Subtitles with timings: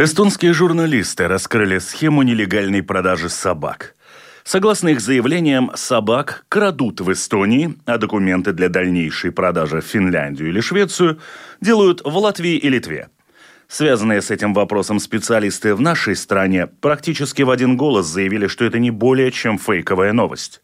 [0.00, 3.96] Эстонские журналисты раскрыли схему нелегальной продажи собак.
[4.44, 10.60] Согласно их заявлениям, собак крадут в Эстонии, а документы для дальнейшей продажи в Финляндию или
[10.60, 11.18] Швецию
[11.60, 13.08] делают в Латвии и Литве.
[13.66, 18.78] Связанные с этим вопросом специалисты в нашей стране практически в один голос заявили, что это
[18.78, 20.62] не более чем фейковая новость.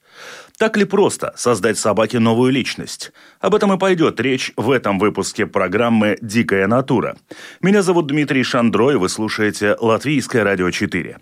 [0.56, 3.12] Так ли просто создать собаке новую личность?
[3.40, 7.16] Об этом и пойдет речь в этом выпуске программы «Дикая натура».
[7.60, 11.18] Меня зовут Дмитрий Шандро, и вы слушаете Латвийское радио 4.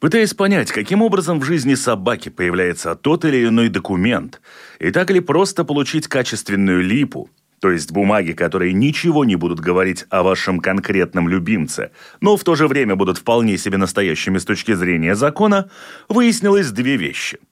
[0.00, 4.42] Пытаясь понять, каким образом в жизни собаки появляется тот или иной документ,
[4.80, 7.30] и так ли просто получить качественную липу,
[7.62, 11.90] то есть бумаги, которые ничего не будут говорить о вашем конкретном любимце,
[12.20, 15.70] но в то же время будут вполне себе настоящими с точки зрения закона,
[16.10, 17.38] выяснилось две вещи–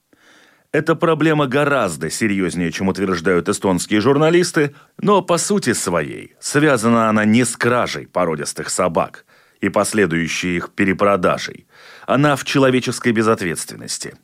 [0.75, 7.45] эта проблема гораздо серьезнее, чем утверждают эстонские журналисты, но по сути своей связана она не
[7.45, 9.25] с кражей породистых собак
[9.61, 11.69] и последующей их перепродажей.
[12.09, 14.17] Она в человеческой безответственности.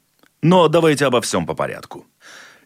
[0.42, 2.04] Но давайте обо всем по порядку.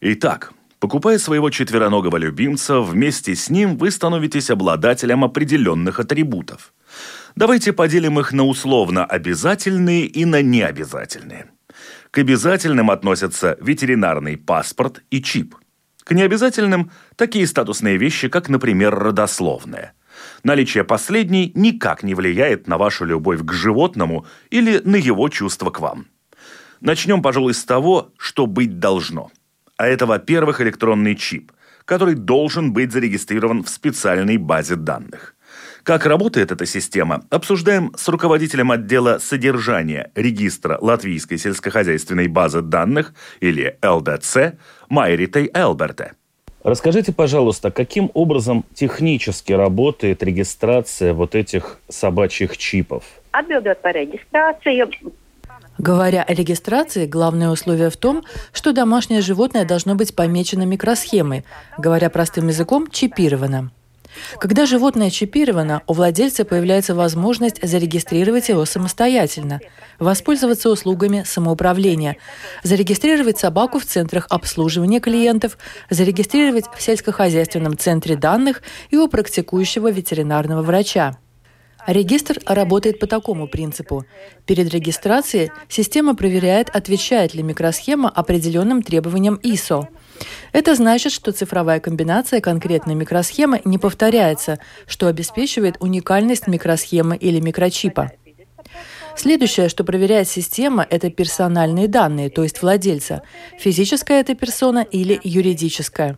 [0.01, 6.73] Итак, покупая своего четвероногого любимца, вместе с ним вы становитесь обладателем определенных атрибутов.
[7.35, 11.51] Давайте поделим их на условно обязательные и на необязательные.
[12.15, 15.53] К обязательным относятся ветеринарный паспорт и чип.
[16.05, 19.91] К необязательным– такие статусные вещи, как, например, родословная.
[20.41, 25.81] Наличие последней никак не влияет на вашу любовь к животному или на его чувство к
[25.81, 26.05] вам.
[26.79, 29.29] Начнем, пожалуй, с того, что быть должно.
[29.75, 31.51] А это, во-первых, электронный чип,
[31.83, 35.34] который должен быть зарегистрирован в специальной базе данных.
[35.85, 43.77] Как работает эта система, обсуждаем с руководителем отдела содержания регистра Латвийской сельскохозяйственной базы данных, или
[43.83, 44.55] ЛДЦ,
[44.89, 46.13] Майритой Элберте.
[46.63, 53.03] Расскажите, пожалуйста, каким образом технически работает регистрация вот этих собачьих чипов?
[55.77, 61.45] Говоря о регистрации, главное условие в том, что домашнее животное должно быть помечено микросхемой,
[61.77, 63.69] говоря простым языком, чипировано.
[64.39, 69.59] Когда животное чипировано, у владельца появляется возможность зарегистрировать его самостоятельно,
[69.99, 72.17] воспользоваться услугами самоуправления,
[72.63, 75.57] зарегистрировать собаку в центрах обслуживания клиентов,
[75.89, 81.17] зарегистрировать в сельскохозяйственном центре данных и у практикующего ветеринарного врача.
[81.87, 84.05] Регистр работает по такому принципу.
[84.47, 89.87] Перед регистрацией система проверяет, отвечает ли микросхема определенным требованиям ISO–
[90.51, 98.11] это значит, что цифровая комбинация конкретной микросхемы не повторяется, что обеспечивает уникальность микросхемы или микрочипа.
[99.17, 103.21] Следующее, что проверяет система, это персональные данные, то есть владельца.
[103.57, 106.17] Физическая это персона или юридическая.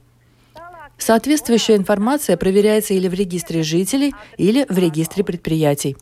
[0.97, 5.95] Соответствующая информация проверяется или в регистре жителей, или в регистре предприятий.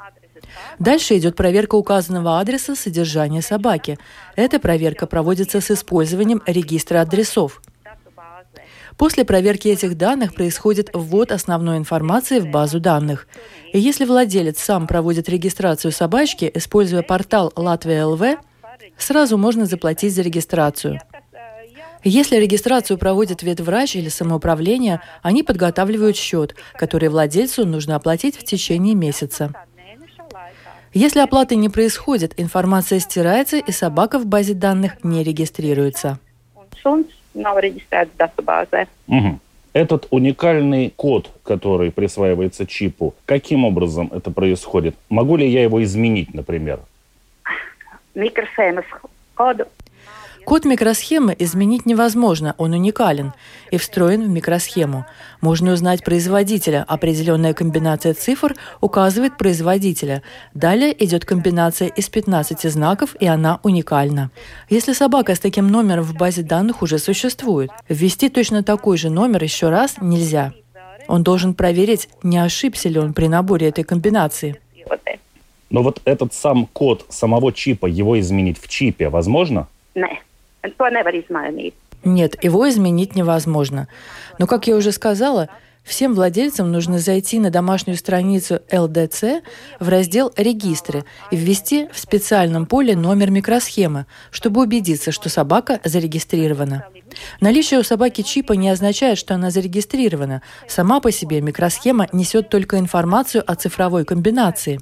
[0.79, 3.97] Дальше идет проверка указанного адреса содержания собаки.
[4.37, 7.61] Эта проверка проводится с использованием регистра адресов–
[8.97, 13.27] После проверки этих данных происходит ввод основной информации в базу данных.
[13.73, 18.37] И если владелец сам проводит регистрацию собачки, используя портал Латвия ЛВ,
[18.97, 21.01] сразу можно заплатить за регистрацию.
[22.03, 28.95] Если регистрацию проводит ветврач или самоуправление, они подготавливают счет, который владельцу нужно оплатить в течение
[28.95, 29.51] месяца.
[30.93, 36.19] Если оплаты не происходит, информация стирается и собака в базе данных не регистрируется
[37.35, 38.87] nav reģistrēts datubāzē.
[39.07, 39.39] Угу.
[39.75, 44.95] Этот уникальный код, который присваивается чипу, каким образом это происходит?
[45.09, 46.79] Могу ли я его изменить, например?
[48.15, 48.83] Микросхемы
[49.35, 49.65] коду
[50.45, 53.33] Код микросхемы изменить невозможно, он уникален
[53.71, 55.07] и встроен в микросхему.
[55.41, 56.85] Можно узнать производителя.
[56.87, 60.21] Определенная комбинация цифр указывает производителя.
[60.53, 64.29] Далее идет комбинация из 15 знаков, и она уникальна.
[64.69, 69.41] Если собака с таким номером в базе данных уже существует, ввести точно такой же номер
[69.41, 70.53] еще раз нельзя.
[71.07, 74.61] Он должен проверить, не ошибся ли он при наборе этой комбинации.
[75.71, 79.67] Но вот этот сам код самого чипа, его изменить в чипе возможно?
[79.95, 80.24] Нет.
[80.77, 81.73] To nevar изменить.
[82.03, 83.87] Нет, его изменить невозможно.
[84.37, 85.49] Но, как я уже сказала,
[85.85, 89.43] Всем владельцам нужно зайти на домашнюю страницу ЛДЦ
[89.79, 96.85] в раздел «Регистры» и ввести в специальном поле номер микросхемы, чтобы убедиться, что собака зарегистрирована.
[97.39, 100.41] Наличие у собаки чипа не означает, что она зарегистрирована.
[100.67, 104.79] Сама по себе микросхема несет только информацию о цифровой комбинации.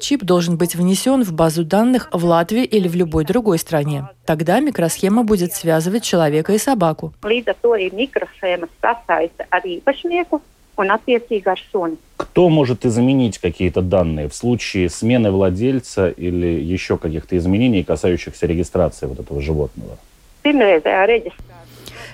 [0.00, 4.08] Чип должен быть внесен в базу данных в Латвии или в любой другой стране.
[4.24, 7.12] Тогда микросхема будет связывать человека и собаку.
[12.16, 19.06] Кто может изменить какие-то данные в случае смены владельца или еще каких-то изменений, касающихся регистрации
[19.06, 19.98] вот этого животного?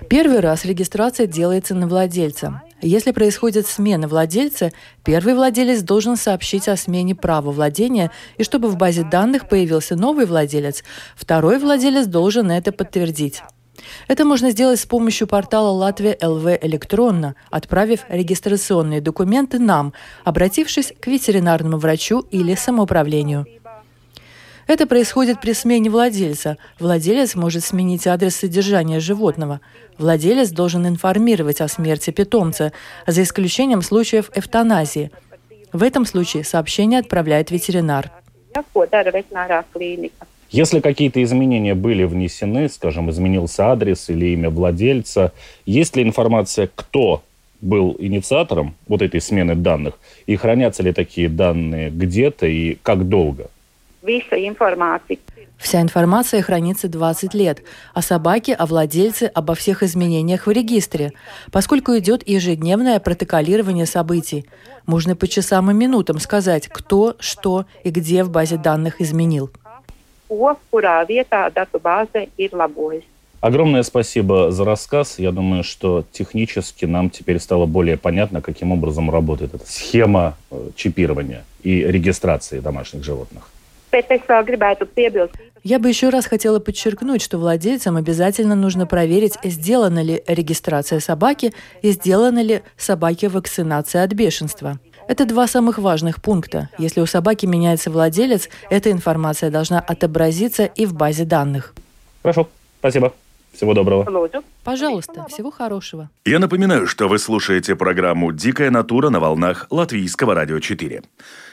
[0.09, 2.63] Первый раз регистрация делается на владельца.
[2.81, 4.71] Если происходит смена владельца,
[5.05, 10.27] первый владелец должен сообщить о смене права владения, и чтобы в базе данных появился новый
[10.27, 10.85] владелец,
[11.17, 13.43] второй владелец должен это подтвердить.
[14.09, 19.93] Это можно сделать с помощью портала Латвия ЛВ электронно, отправив регистрационные документы нам,
[20.25, 23.47] обратившись к ветеринарному врачу или самоуправлению.
[24.67, 26.57] Это происходит при смене владельца.
[26.81, 29.61] Владелец может сменить адрес содержания животного.
[29.97, 32.73] Владелец должен информировать о смерти питомца,
[33.07, 35.13] за исключением случаев эвтаназии.
[35.73, 38.11] В этом случае сообщение отправляет ветеринар.
[40.51, 45.33] Если какие-то изменения были внесены, скажем, изменился адрес или имя владельца,
[45.65, 47.23] есть ли информация, кто
[47.61, 49.95] был инициатором вот этой смены данных,
[50.27, 53.49] и хранятся ли такие данные где-то и как долго?
[55.59, 57.63] Вся информация хранится 20 лет.
[57.93, 61.13] О собаке, о владельце, обо всех изменениях в регистре.
[61.51, 64.47] Поскольку идет ежедневное протоколирование событий,
[64.87, 69.51] можно по часам и минутам сказать, кто, что и где в базе данных изменил.
[73.41, 75.19] Огромное спасибо за рассказ.
[75.19, 80.71] Я думаю, что технически нам теперь стало более понятно, каким образом работает эта схема э,
[80.75, 83.49] чипирования и регистрации домашних животных.
[85.63, 91.53] Я бы еще раз хотела подчеркнуть, что владельцам обязательно нужно проверить, сделана ли регистрация собаки
[91.83, 94.79] и сделана ли собаке вакцинация от бешенства.
[95.09, 96.69] Это два самых важных пункта.
[96.79, 101.75] Если у собаки меняется владелец, эта информация должна отобразиться и в базе данных.
[102.23, 102.49] Хорошо,
[102.81, 103.13] спасибо.
[103.53, 104.05] Всего доброго.
[104.65, 106.11] Пожалуйста, всего хорошего.
[106.27, 111.03] Я напоминаю, что вы слушаете программу «Дикая натура» на волнах Латвийского радио 4.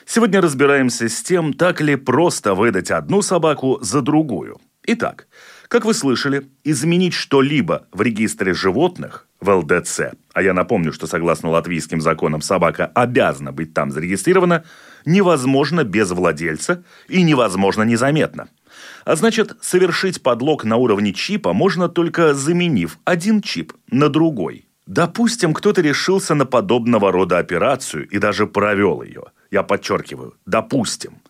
[0.05, 4.59] Сегодня разбираемся с тем, так ли просто выдать одну собаку за другую.
[4.85, 5.27] Итак,
[5.67, 10.01] как вы слышали, изменить что-либо в регистре животных в ЛДЦ,
[10.33, 14.65] а я напомню, что согласно латвийским законам собака обязана быть там зарегистрирована,
[15.05, 18.49] невозможно без владельца и невозможно незаметно–
[19.05, 24.65] а значит, совершить подлог на уровне чипа можно только заменив один чип на другой.
[24.85, 29.25] Допустим, кто-то решился на подобного рода операцию и даже провел ее.
[29.53, 31.21] Я подчеркиваю, допустим.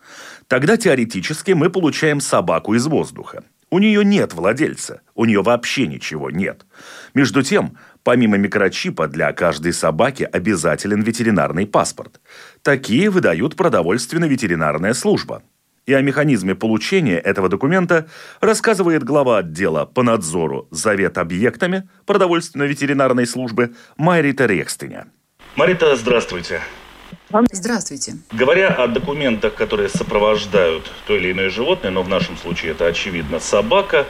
[0.48, 3.44] Тогда теоретически мы получаем собаку из воздуха.
[3.68, 6.64] У нее нет владельца, у нее вообще ничего нет.
[7.12, 12.22] Между тем, помимо микрочипа для каждой собаки обязателен ветеринарный паспорт.
[12.62, 15.42] Такие выдают продовольственно-ветеринарная служба.
[15.84, 18.08] И о механизме получения этого документа
[18.40, 25.08] рассказывает глава отдела по надзору за ветобъектами продовольственно-ветеринарной службы Майрита Рекстеня.
[25.56, 26.62] Марита, здравствуйте.
[27.52, 28.14] Здравствуйте.
[28.32, 33.40] Говоря о документах, которые сопровождают то или иное животное, но в нашем случае это очевидно
[33.40, 34.06] собака,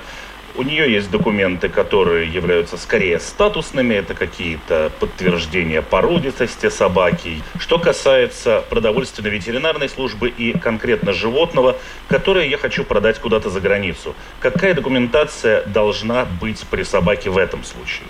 [0.57, 7.43] у нее есть документы, которые являются скорее статусными, это какие-то подтверждения породистости собаки.
[7.59, 11.77] Что касается продовольственно-ветеринарной службы и конкретно животного,
[12.09, 17.65] которое я хочу продать куда-то за границу, какая документация должна быть при собаке в этом
[17.65, 18.07] случае?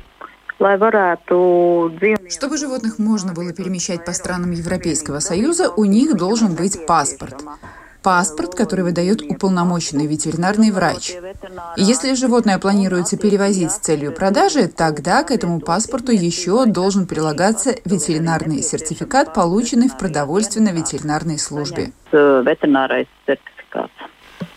[2.30, 7.44] Чтобы животных можно было перемещать по странам Европейского Союза, у них должен быть паспорт
[8.04, 11.14] паспорт, который выдает уполномоченный ветеринарный врач.
[11.76, 17.71] И если животное планируется перевозить с целью продажи, тогда к этому паспорту еще должен прилагаться
[17.85, 21.92] ветеринарный сертификат, полученный в продовольственно-ветеринарной службе.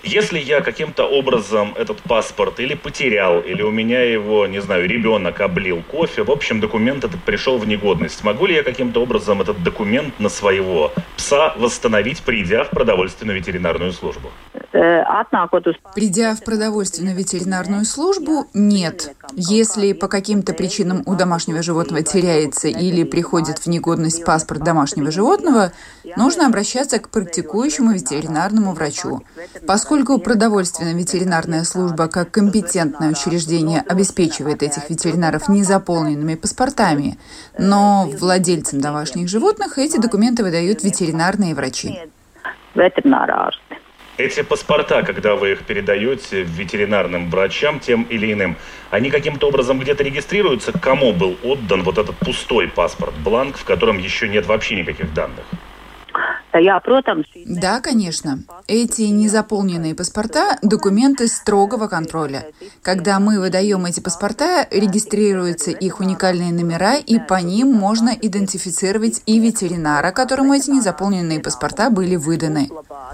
[0.08, 5.42] Если я каким-то образом этот паспорт или потерял, или у меня его, не знаю, ребенок
[5.42, 9.62] облил кофе, в общем, документ этот пришел в негодность, могу ли я каким-то образом этот
[9.62, 14.32] документ на своего пса восстановить, придя в продовольственно-ветеринарную службу?
[15.96, 19.16] Придя в продовольственную ветеринарную службу, нет.
[19.34, 25.72] Если по каким-то причинам у домашнего животного теряется или приходит в негодность паспорт домашнего животного,
[26.16, 29.24] нужно обращаться к практикующему ветеринарному врачу.
[29.66, 37.18] Поскольку продовольственная ветеринарная служба как компетентное учреждение обеспечивает этих ветеринаров незаполненными паспортами,
[37.58, 42.00] но владельцам домашних животных эти документы выдают ветеринарные врачи.
[44.18, 48.56] Эти паспорта, когда вы их передаете ветеринарным врачам, тем или иным,
[48.90, 54.00] они каким-то образом где-то регистрируются, кому был отдан вот этот пустой паспорт, бланк, в котором
[54.00, 55.46] еще нет вообще никаких данных?
[57.46, 58.40] Да, конечно.
[58.68, 62.46] Эти незаполненные паспорта– документы строгого контроля.
[62.82, 69.40] Когда мы выдаем эти паспорта, регистрируются их уникальные номера, и по ним можно идентифицировать и
[69.40, 72.70] ветеринара, которому эти незаполненные паспорта были выданы.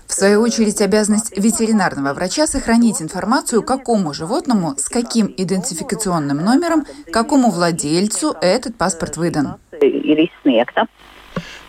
[0.08, 7.52] В свою очередь, обязанность ветеринарного врача сохранить информацию, какому животному, с каким идентификационным номером, какому
[7.52, 9.56] владельцу этот паспорт выдан.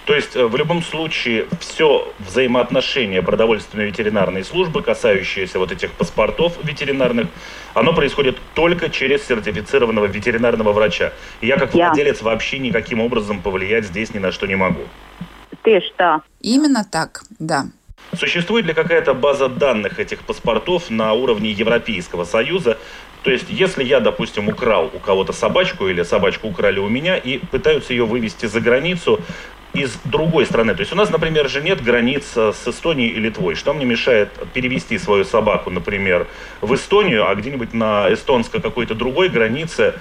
[0.05, 6.59] То есть э, в любом случае все взаимоотношение продовольственной ветеринарной службы, касающееся вот этих паспортов
[6.63, 7.29] ветеринарных,
[7.73, 11.13] оно происходит только через сертифицированного ветеринарного врача.
[11.41, 14.83] И я как владелец вообще никаким образом повлиять здесь ни на что не могу.
[15.63, 16.23] Ты что?
[16.41, 17.67] Именно так, да.
[18.13, 22.77] Существует ли какая-то база данных этих паспортов на уровне Европейского Союза?
[23.25, 27.39] То есть, если я, допустим, украл у кого-то собачку или собачку украли у меня и
[27.39, 29.19] пытаются ее вывести за границу,
[29.75, 30.75] из другой страны.
[30.75, 33.55] То есть у нас, например, же нет границ с Эстонией и Литвой.
[33.55, 36.27] Что мне мешает перевести свою собаку, например,
[36.61, 39.95] в Эстонию, а где-нибудь на эстонско какой-то другой границе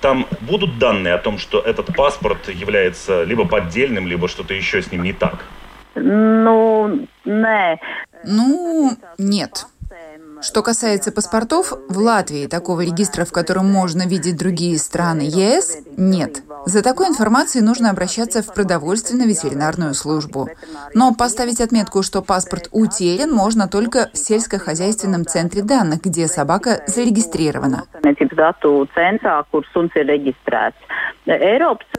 [0.00, 4.92] там будут данные о том, что этот паспорт является либо поддельным, либо что-то еще с
[4.92, 5.44] ним не так?
[5.94, 7.80] Ну, не.
[8.24, 9.66] Ну, нет.
[10.42, 16.42] Что касается паспортов, в Латвии такого регистра, в котором можно видеть другие страны ЕС, нет.
[16.66, 20.48] За такой информацией нужно обращаться в продовольственно-ветеринарную службу.
[20.94, 27.84] Но поставить отметку, что паспорт утерян, можно только в сельскохозяйственном центре данных, где собака зарегистрирована.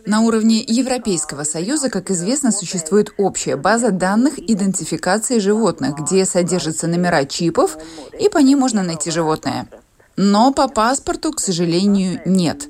[0.06, 7.26] На уровне Европейского Союза, как известно, существует общая база данных идентификации животных, где содержатся номера
[7.26, 7.78] чипов,
[8.18, 9.68] и по ним можно найти животное.
[10.16, 12.70] Но по паспорту, к сожалению, нет.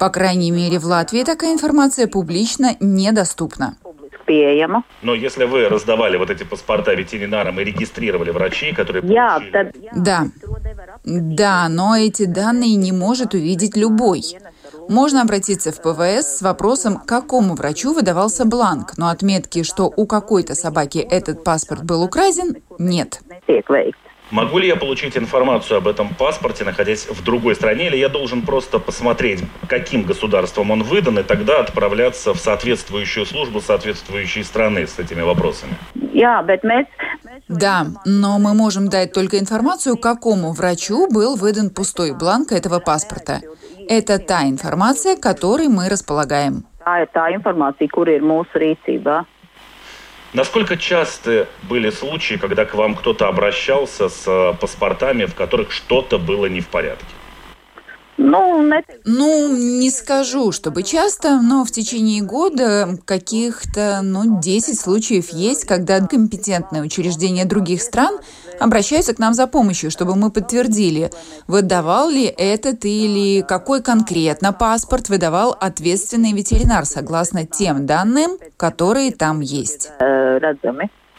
[0.00, 3.76] По крайней мере, в Латвии такая информация публично недоступна.
[5.02, 9.72] Но если вы раздавали вот эти паспорта ветеринарам и регистрировали врачей, которые получили...
[9.94, 10.26] Да.
[11.04, 14.22] Да, но эти данные не может увидеть любой.
[14.88, 20.54] Можно обратиться в ПВС с вопросом, какому врачу выдавался бланк, но отметки, что у какой-то
[20.54, 23.20] собаки этот паспорт был украден, нет.
[24.30, 28.42] Могу ли я получить информацию об этом паспорте, находясь в другой стране, или я должен
[28.42, 34.98] просто посмотреть, каким государством он выдан, и тогда отправляться в соответствующую службу соответствующей страны с
[34.98, 35.74] этими вопросами?
[37.48, 43.42] Да, но мы можем дать только информацию, какому врачу был выдан пустой бланк этого паспорта.
[43.88, 46.64] Это та информация, которой мы располагаем.
[50.32, 56.18] Насколько часто были случаи, когда к вам кто-то обращался с э, паспортами, в которых что-то
[56.18, 57.06] было не в порядке?
[58.18, 58.70] Ну,
[59.04, 66.00] ну, не скажу, чтобы часто, но в течение года каких-то, ну, 10 случаев есть, когда
[66.00, 68.18] компетентные учреждения других стран
[68.60, 71.10] обращаются к нам за помощью, чтобы мы подтвердили,
[71.46, 79.40] выдавал ли этот или какой конкретно паспорт выдавал ответственный ветеринар, согласно тем данным, которые там
[79.40, 79.90] есть.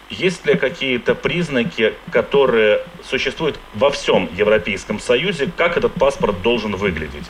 [0.10, 7.26] Есть ли какие-то признаки, которые существуют во всем Европейском Союзе, как этот паспорт должен выглядеть?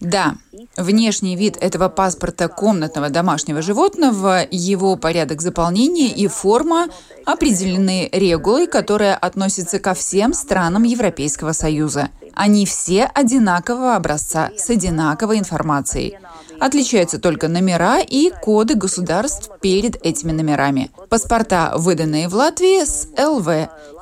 [0.00, 0.34] Да,
[0.76, 6.86] внешний вид этого паспорта комнатного домашнего животного, его порядок заполнения и форма
[7.24, 12.10] определены регулой, которая относится ко всем странам Европейского Союза.
[12.34, 16.18] Они все одинакового образца с одинаковой информацией.
[16.60, 20.90] Отличаются только номера и коды государств перед этими номерами.
[21.08, 23.48] Паспорта, выданные в Латвии, с ЛВ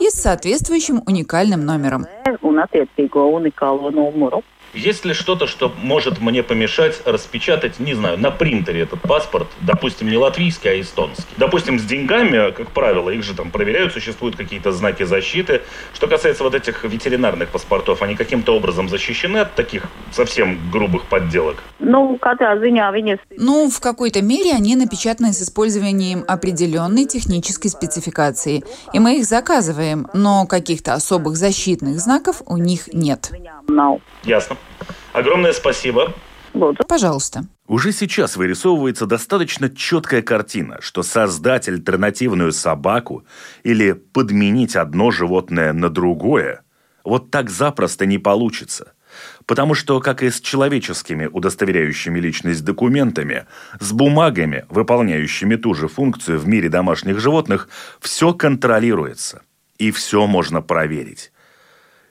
[0.00, 2.06] и с соответствующим уникальным номером.
[4.74, 10.08] Есть ли что-то, что может мне помешать распечатать, не знаю, на принтере этот паспорт, допустим,
[10.08, 11.24] не латвийский, а эстонский?
[11.36, 15.62] Допустим, с деньгами, как правило, их же там проверяют, существуют какие-то знаки защиты.
[15.92, 21.62] Что касается вот этих ветеринарных паспортов, они каким-то образом защищены от таких совсем грубых подделок?
[21.78, 22.18] Ну,
[23.36, 28.64] ну в какой-то мере они напечатаны с использованием определенной технической спецификации.
[28.92, 33.30] И мы их заказываем, но каких-то особых защитных знаков у них нет.
[34.24, 34.56] Ясно.
[35.12, 36.12] Огромное спасибо.
[36.88, 37.44] Пожалуйста.
[37.66, 43.24] Уже сейчас вырисовывается достаточно четкая картина, что создать альтернативную собаку
[43.64, 46.64] или подменить одно животное на другое
[47.04, 48.94] вот так запросто не получится.
[49.46, 53.46] Потому что, как и с человеческими удостоверяющими личность документами,
[53.78, 57.68] с бумагами, выполняющими ту же функцию в мире домашних животных,
[58.00, 59.42] все контролируется.
[59.78, 61.30] И все можно проверить.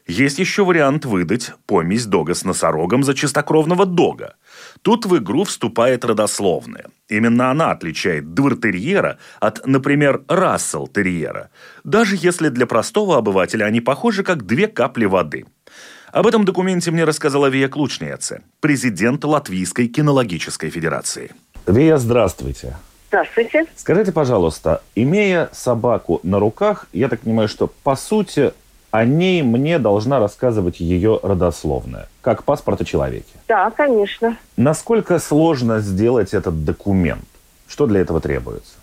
[0.06, 4.36] Есть еще вариант выдать помесь дога с носорогом за чистокровного дога.
[4.82, 6.88] Тут в игру вступает родословная.
[7.08, 11.50] Именно она отличает двортерьера от, например, рассел-терьера,
[11.86, 15.46] даже если для простого обывателя они похожи как две капли воды.
[16.12, 21.32] Об этом документе мне рассказала Вия Клучниеце, президент Латвийской кинологической федерации.
[21.66, 22.76] Вия, здравствуйте.
[23.08, 23.66] Здравствуйте.
[23.76, 28.54] Скажите, пожалуйста, имея собаку на руках, я так понимаю, что по сути
[28.94, 33.34] о ней мне должна рассказывать ее родословная, как паспорт о человеке.
[33.48, 34.38] Да, конечно.
[34.56, 37.26] Насколько сложно сделать этот документ?
[37.68, 38.76] Что для этого требуется?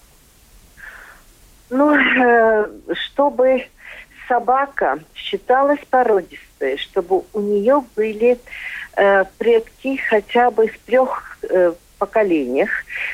[1.71, 3.69] Ну, э, чтобы
[4.27, 8.37] собака считалась породистой, чтобы у нее были
[8.97, 12.71] э, предки хотя бы в трех э, поколениях,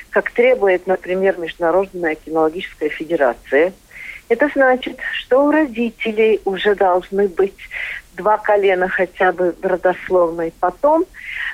[0.09, 3.75] как требует, например, Международная кинологическая федерация–
[4.29, 7.57] это значит, что у родителей уже должны быть
[8.17, 10.53] два колена хотя бы родословной.
[10.59, 11.05] Потом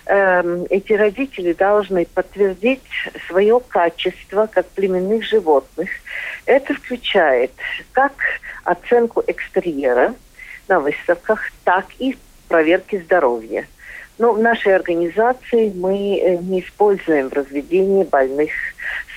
[0.07, 2.83] э, эти родители должны подтвердить
[3.29, 5.91] свое качество как племенных животных.
[6.47, 7.53] Это включает
[7.93, 8.13] как
[8.65, 10.15] оценку экстерьера
[10.69, 12.17] на выставках, так и
[12.49, 13.67] проверки здоровья.
[14.19, 18.51] Но в нашей организации мы э, не используем в разведении больных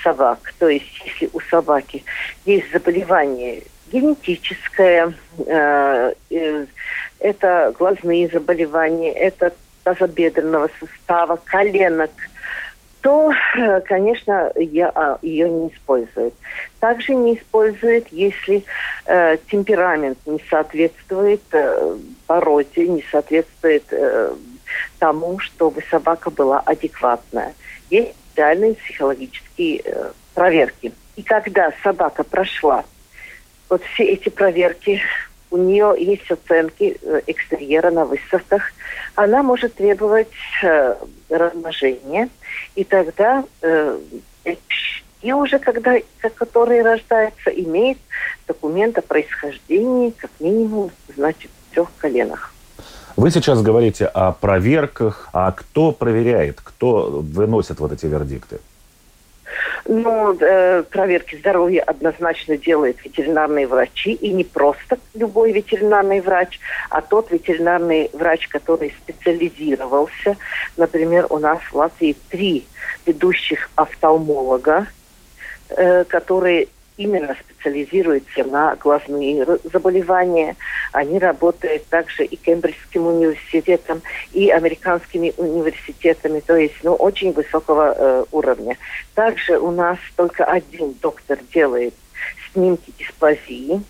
[0.03, 0.53] собак.
[0.59, 2.03] То есть, если у собаки
[2.45, 5.13] есть заболевание генетическое,
[5.45, 6.65] э, э,
[7.19, 12.11] это глазные заболевания, это тазобедренного сустава, коленок,
[13.01, 13.31] то,
[13.85, 16.33] конечно, я, а, ее не использует.
[16.79, 18.63] Также не использует, если
[19.05, 23.83] э, темперамент не соответствует э, породе, не соответствует
[24.99, 27.53] тому, чтобы собака была адекватная.
[27.89, 30.93] Есть специальные психологические э, проверки.
[31.15, 32.83] И когда собака прошла
[33.69, 35.01] вот все эти проверки,
[35.51, 38.71] у нее есть оценки э, экстерьера на выставках,
[39.15, 40.27] она может требовать
[40.63, 40.95] э,
[41.29, 42.29] размножения,
[42.75, 43.99] и тогда э,
[45.21, 45.95] и уже когда,
[46.35, 47.97] которые рождаются, имеет
[48.47, 52.54] документ о происхождении как минимум, значит, в трех коленах.
[53.15, 58.59] Вы сейчас говорите о проверках, а кто проверяет, кто выносит вот эти вердикты?
[59.85, 67.01] Ну, э, проверки здоровья однозначно делают ветеринарные врачи, и не просто любой ветеринарный врач, а
[67.01, 70.35] тот ветеринарный врач, который специализировался.
[70.75, 72.65] Например, у нас в Латвии три
[73.05, 74.87] ведущих офтальмолога,
[75.69, 80.55] э, которые именно специализируются на глазные заболевания.
[80.91, 88.25] Они работают также и Кембриджским университетом, и американскими университетами, то есть ну, очень высокого э,
[88.31, 88.77] уровня.
[89.13, 91.93] Также у нас только один доктор делает
[92.53, 93.81] снимки дисплазии.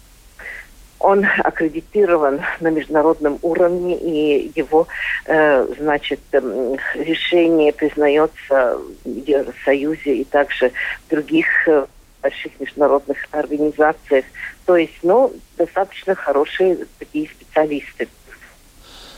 [0.99, 4.87] Он аккредитирован на международном уровне, и его,
[5.25, 10.71] э, значит, э, решение признается в Евросоюзе и также
[11.05, 11.85] в других э,
[12.25, 14.25] больших международных организациях.
[14.65, 18.07] То есть, ну, достаточно хорошие такие специалисты.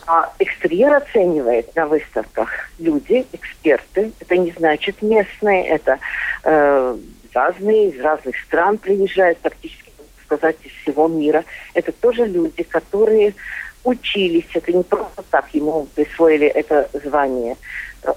[0.06, 4.12] А экстерьер оценивает на выставках люди, эксперты.
[4.20, 6.00] Это не значит местные, это
[6.44, 6.98] э,
[7.34, 9.92] разные, из разных стран приезжают, практически,
[10.26, 11.46] сказать, из всего мира.
[11.74, 13.34] Это тоже люди, которые
[13.86, 17.56] учились, это не просто так ему присвоили это звание.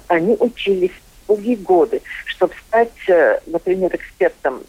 [0.08, 0.98] Они учились
[1.30, 2.02] долгие годы.
[2.26, 4.62] Чтобы стать, э, например, экспертом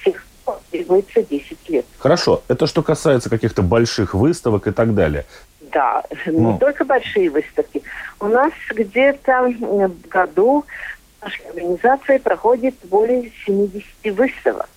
[0.00, 0.26] всех
[0.70, 1.86] требуется 10 лет.
[1.98, 2.42] Хорошо.
[2.48, 5.24] Это что касается каких-то больших выставок и так далее.
[5.72, 6.52] Да, ну.
[6.52, 7.82] не только большие выставки.
[8.20, 10.64] У нас где-то в году
[11.22, 13.84] наша организация проходит более 70
[14.16, 14.68] выставок.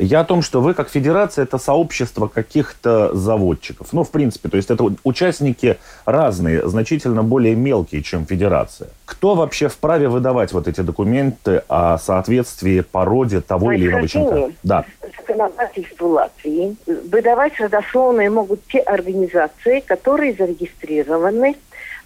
[0.00, 3.92] Я о том, что вы как федерация это сообщество каких-то заводчиков.
[3.92, 8.88] Ну, в принципе, то есть это участники разные, значительно более мелкие, чем федерация.
[9.04, 14.50] Кто вообще вправе выдавать вот эти документы о соответствии породе того или иного щенка?
[14.62, 14.86] Да.
[15.18, 21.56] Законодательству Латвии выдавать родословные могут те организации, которые зарегистрированы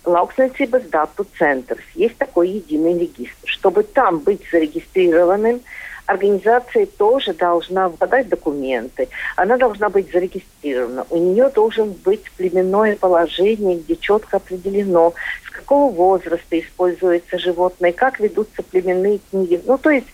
[0.04, 1.78] Lauksniecības дату центр.
[1.94, 3.46] Есть такой единый регистр.
[3.46, 5.60] Чтобы там быть зарегистрированным,
[6.06, 13.76] организация тоже должна подать документы, она должна быть зарегистрирована, у нее должен быть племенное положение,
[13.78, 15.14] где четко определено,
[15.46, 19.60] с какого возраста используется животное, как ведутся племенные книги.
[19.66, 20.06] Ну, то есть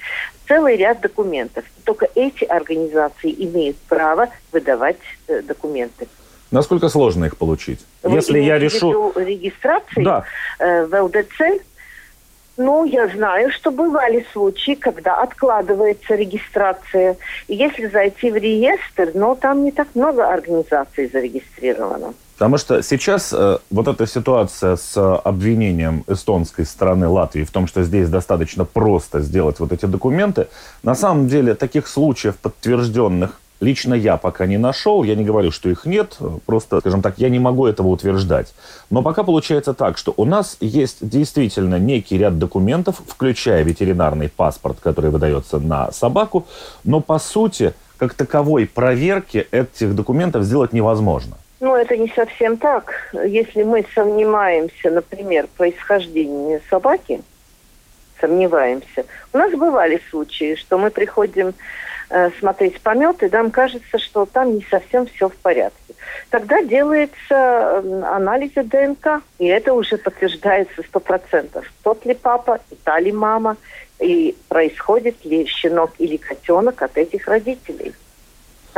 [0.47, 1.65] целый ряд документов.
[1.85, 4.99] Только эти организации имеют право выдавать
[5.29, 6.09] э, документы.
[6.51, 7.81] Насколько сложно их получить?
[8.03, 9.13] Вы Если я решу...
[9.15, 10.25] регистрации да.
[10.59, 11.63] э, в ЛДЦ,
[12.57, 17.17] ну, я знаю, что бывали случаи, когда откладывается регистрация.
[17.49, 22.15] И если зайти в реестр, но там не так много организаций зарегистрировано.
[22.35, 27.83] Потому что сейчас э, вот эта ситуация с обвинением эстонской стороны Латвии в том, что
[27.83, 30.49] здесь достаточно просто сделать вот эти документы,
[30.83, 35.69] на самом деле таких случаев подтвержденных Лично я пока не нашел, я не говорю, что
[35.69, 38.55] их нет, просто, скажем так, я не могу этого утверждать.
[38.89, 44.79] Но пока получается так, что у нас есть действительно некий ряд документов, включая ветеринарный паспорт,
[44.81, 46.47] который выдается на собаку,
[46.85, 51.37] но по сути, как таковой проверки этих документов сделать невозможно.
[51.61, 52.95] Ну, это не совсем так.
[53.13, 57.21] Если мы сомневаемся, например, в происхождении собаки,
[58.19, 59.05] сомневаемся.
[59.35, 61.53] У нас бывали случаи, что мы приходим
[62.13, 65.95] Э, смотреть пометы, нам кажется, что там не совсем все в порядке.
[66.31, 71.73] Тогда делается анализы ДНК, и это уже подтверждается сто процентов.
[71.85, 73.57] Тот ли папа, и та ли мама,
[74.01, 77.95] и происходит ли щенок или котенок от этих родителей.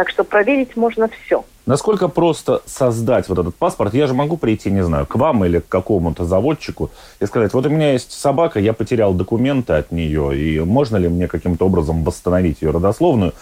[0.02, 1.44] Так что проверить можно все.
[1.64, 3.94] Насколько просто создать вот этот паспорт?
[3.94, 7.66] Я же могу прийти, не знаю, к вам или к какому-то заводчику и сказать, вот
[7.66, 12.02] у меня есть собака, я потерял документы от нее, и можно ли мне каким-то образом
[12.02, 13.32] восстановить ее родословную?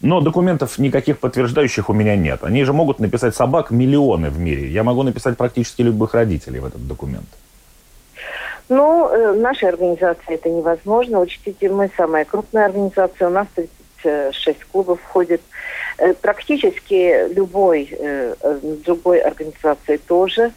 [0.00, 2.42] Но документов никаких подтверждающих у меня нет.
[2.42, 4.70] Они же могут написать собак миллионы в мире.
[4.70, 7.28] Я могу написать практически любых родителей в этот документ.
[8.70, 11.20] Ну, э, нашей организации это невозможно.
[11.20, 13.28] Учтите, мы самая крупная организация.
[13.28, 13.46] У нас
[14.02, 15.40] 36 клубов входит.
[15.98, 18.34] Э, практически любой э,
[18.84, 20.52] другой организации тоже.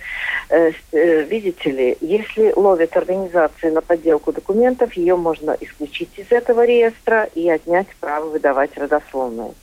[0.50, 7.30] Э, видите ли, если ловят организации на подделку документов, ее можно исключить из этого реестра
[7.36, 9.54] и отнять право выдавать родословные.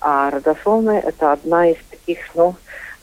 [0.00, 2.54] А родословные– это одна из таких, ну,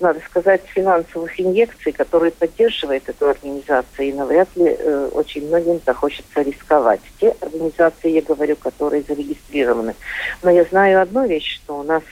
[0.02, 6.42] надо сказать, финансовых инъекций, которые поддерживает эту организацию, и навряд ли э, очень многим захочется
[6.42, 7.02] рисковать.
[7.20, 9.96] Те организации, я говорю, которые зарегистрированы.
[10.44, 12.04] Но я знаю одну вещь, что у нас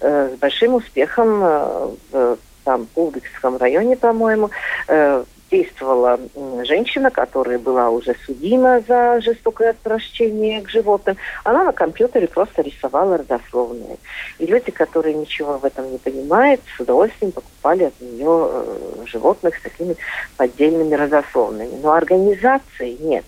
[0.00, 4.50] э, с большим успехом э, в там, Пулдыкском районе, по-моему,
[4.88, 6.18] э, действовала
[6.64, 11.16] женщина, которая была уже судима за жестокое отвращение к животным.
[11.44, 13.98] Она на компьютере просто рисовала родословные.
[14.38, 19.56] И люди, которые ничего в этом не понимают, с удовольствием покупали от нее э, животных
[19.56, 19.96] с такими
[20.36, 21.80] поддельными родословными.
[21.82, 23.24] Но организации нет.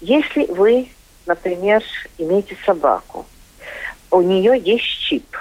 [0.00, 0.88] Если вы,
[1.26, 1.82] например,
[2.18, 3.26] имеете собаку,
[4.10, 5.36] у нее есть чип.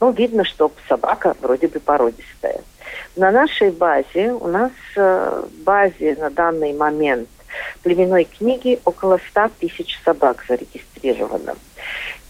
[0.00, 2.62] Ну, видно, что собака вроде бы породистая.
[3.16, 7.28] На нашей базе, у нас э, в базе на данный момент
[7.82, 11.56] племенной книги около 100 тысяч собак зарегистрировано.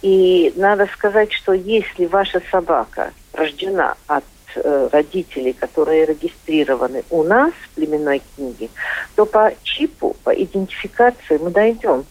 [0.03, 7.53] И надо сказать, что если ваша собака рождена от э, родителей, которые регистрированы у нас
[7.53, 8.71] в племенной книге,
[9.15, 12.07] то по чипу, по идентификации мы дойдем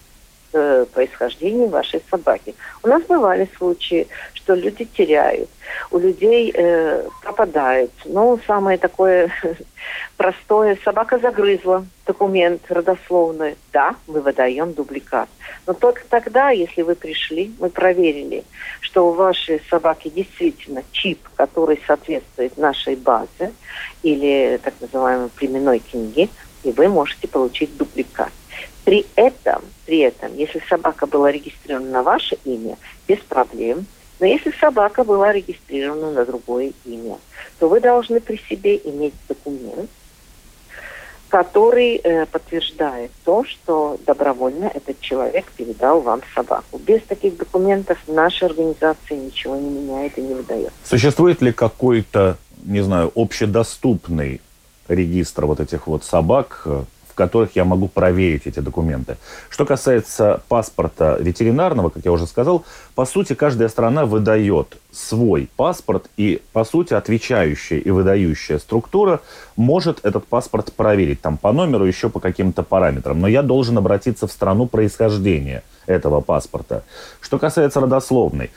[0.53, 2.53] э, происхождения вашей собаки.
[2.83, 4.07] У нас бывали случаи,
[4.49, 5.47] что люди теряют,
[5.91, 7.91] у людей э, пропадают.
[8.05, 9.31] Ну, самое такое
[10.17, 13.55] простое, собака загрызла документ родословный.
[13.71, 15.29] Да, мы выдаем дубликат.
[15.67, 18.43] Но только тогда, если вы пришли, мы проверили,
[18.79, 23.51] что у вашей собаки действительно чип, который соответствует нашей базе
[24.01, 26.27] или так называемой племенной книге,
[26.63, 28.31] и вы можете получить дубликат.
[28.83, 33.85] При этом, при этом, если собака была регистрирована на ваше имя, без проблем.
[34.19, 37.17] Но если собака была регистрирована на другое имя,
[37.60, 39.89] то вы должны при себе иметь документ,
[41.29, 46.79] который э, подтверждает то, что добровольно этот человек передал вам собаку.
[46.79, 50.71] Без таких документов наша организация ничего не меняет и не выдает.
[50.84, 54.41] Существует ли какой-то, не знаю, общедоступный
[54.88, 56.84] регистр вот этих вот собак, э,
[57.19, 59.17] которых я могу проверить эти документы.
[59.49, 62.63] Что касается паспорта ветеринарного, как я уже сказал,
[62.95, 69.19] по сути, каждая страна выдает свой паспорт, и, по сути, отвечающая и выдающая структура
[69.58, 73.19] может этот паспорт проверить там по номеру, еще по каким-то параметрам.
[73.19, 76.84] Но я должен обратиться в страну происхождения этого паспорта.
[77.19, 78.49] Что касается родословной,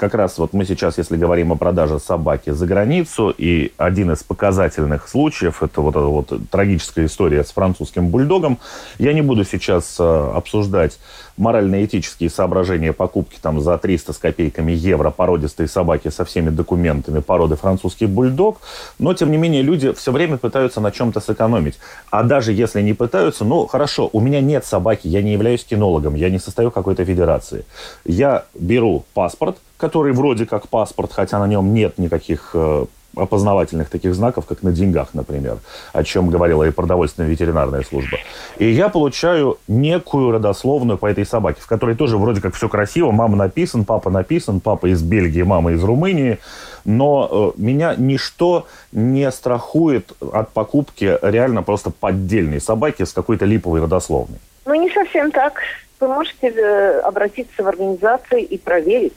[0.00, 4.22] как раз вот мы сейчас, если говорим о продаже собаки за границу, и один из
[4.22, 8.58] показательных случаев, это вот эта вот трагическая история с французским бульдогом,
[8.98, 10.98] я не буду сейчас э, обсуждать
[11.36, 17.56] морально-этические соображения покупки там за 300 с копейками евро породистой собаки со всеми документами породы
[17.56, 18.58] французский бульдог,
[18.98, 21.78] но, тем не менее, люди все время пытаются на чем-то сэкономить.
[22.10, 26.14] А даже если не пытаются, ну, хорошо, у меня нет собаки, я не являюсь кинологом,
[26.14, 27.66] я не состою какой-то федерации.
[28.06, 32.84] Я беру паспорт, который вроде как паспорт, хотя на нем нет никаких э,
[33.16, 35.58] опознавательных таких знаков, как на деньгах, например,
[35.92, 38.18] о чем говорила и продовольственная ветеринарная служба.
[38.58, 43.10] И я получаю некую родословную по этой собаке, в которой тоже вроде как все красиво,
[43.10, 46.38] мама написан, папа написан, папа из Бельгии, мама из Румынии,
[46.84, 53.82] но э, меня ничто не страхует от покупки реально просто поддельной собаки с какой-то липовой
[53.82, 54.38] родословной.
[54.66, 55.60] Ну, не совсем так.
[55.98, 59.12] Вы можете э, обратиться в организацию и проверить,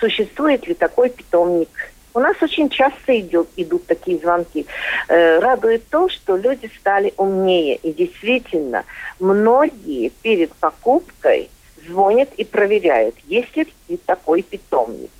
[0.00, 1.68] существует ли такой питомник.
[2.14, 4.66] У нас очень часто идет, идут такие звонки.
[5.08, 7.76] Э, радует то, что люди стали умнее.
[7.76, 8.84] И действительно,
[9.20, 11.50] многие перед покупкой
[11.86, 13.66] звонят и проверяют, есть ли
[14.04, 15.10] такой питомник.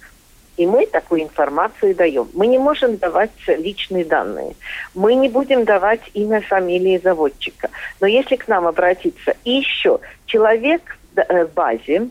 [0.56, 2.28] И мы такую информацию даем.
[2.32, 4.56] Мы не можем давать личные данные.
[4.92, 7.70] Мы не будем давать имя, фамилии заводчика.
[8.00, 12.06] Но если к нам обратиться и еще человек в базе, Э,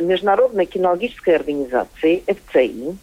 [0.00, 2.96] Международной кинологической организации ФЦИ.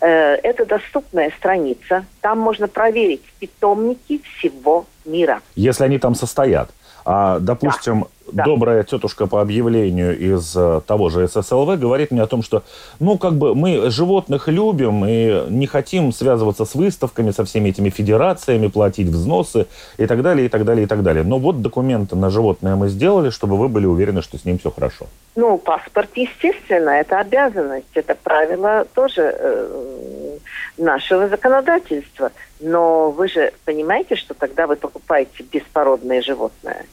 [0.00, 2.04] Э, это доступная страница.
[2.20, 5.40] Там можно проверить питомники всего мира.
[5.54, 6.70] Если они там состоят.
[7.04, 8.44] А, допустим, да.
[8.44, 12.62] добрая тетушка по объявлению из э, того же ССЛВ говорит мне о том, что,
[13.00, 17.90] ну, как бы мы животных любим и не хотим связываться с выставками, со всеми этими
[17.90, 19.66] федерациями, платить взносы
[19.98, 21.24] и так далее, и так далее, и так далее.
[21.24, 24.70] Но вот документы на животное мы сделали, чтобы вы были уверены, что с ним все
[24.70, 25.06] хорошо.
[25.36, 30.38] Ну, паспорт, естественно, это обязанность, это правило тоже э,
[30.78, 32.30] нашего законодательства.
[32.60, 36.86] Но вы же понимаете, что когда вы покупаете беспородное животное,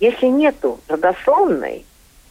[0.00, 1.84] если нету родословной,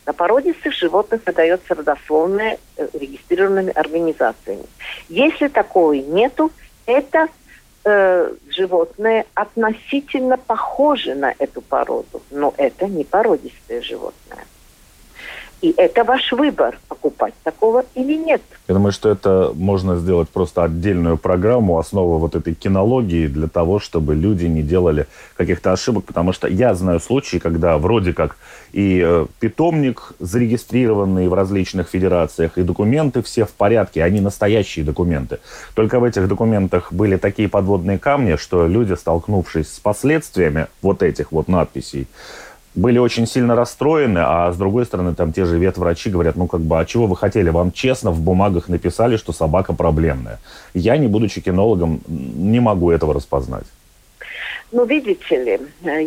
[0.06, 4.66] на породистых животных выдается родословная э, регистрированными организациями.
[5.08, 6.52] Если такой нету,
[6.88, 7.28] это
[7.86, 14.46] э, животное относительно похоже на эту породу, но это не породистое животное.
[15.62, 18.42] И это ваш выбор, покупать такого или нет.
[18.68, 23.80] Я думаю, что это можно сделать просто отдельную программу, основу вот этой кинологии для того,
[23.80, 28.38] чтобы люди не делали каких-то ошибок, потому что я знаю случаи, когда вроде как
[28.72, 35.40] и э, питомник зарегистрированный в различных федерациях, и документы все в порядке, они настоящие документы.
[35.74, 41.32] Только в этих документах были такие подводные камни, что люди, столкнувшись с последствиями вот этих
[41.32, 42.08] вот надписей,
[42.76, 46.62] были очень сильно расстроены, а с другой стороны, там те же ветврачи говорят, ну как
[46.62, 47.50] бы, а чего вы хотели?
[47.50, 50.40] Вам честно в бумагах написали, что собака проблемная.
[50.74, 53.66] Я, не будучи кинологом, не могу этого распознать.
[54.72, 55.60] Ну, видите ли,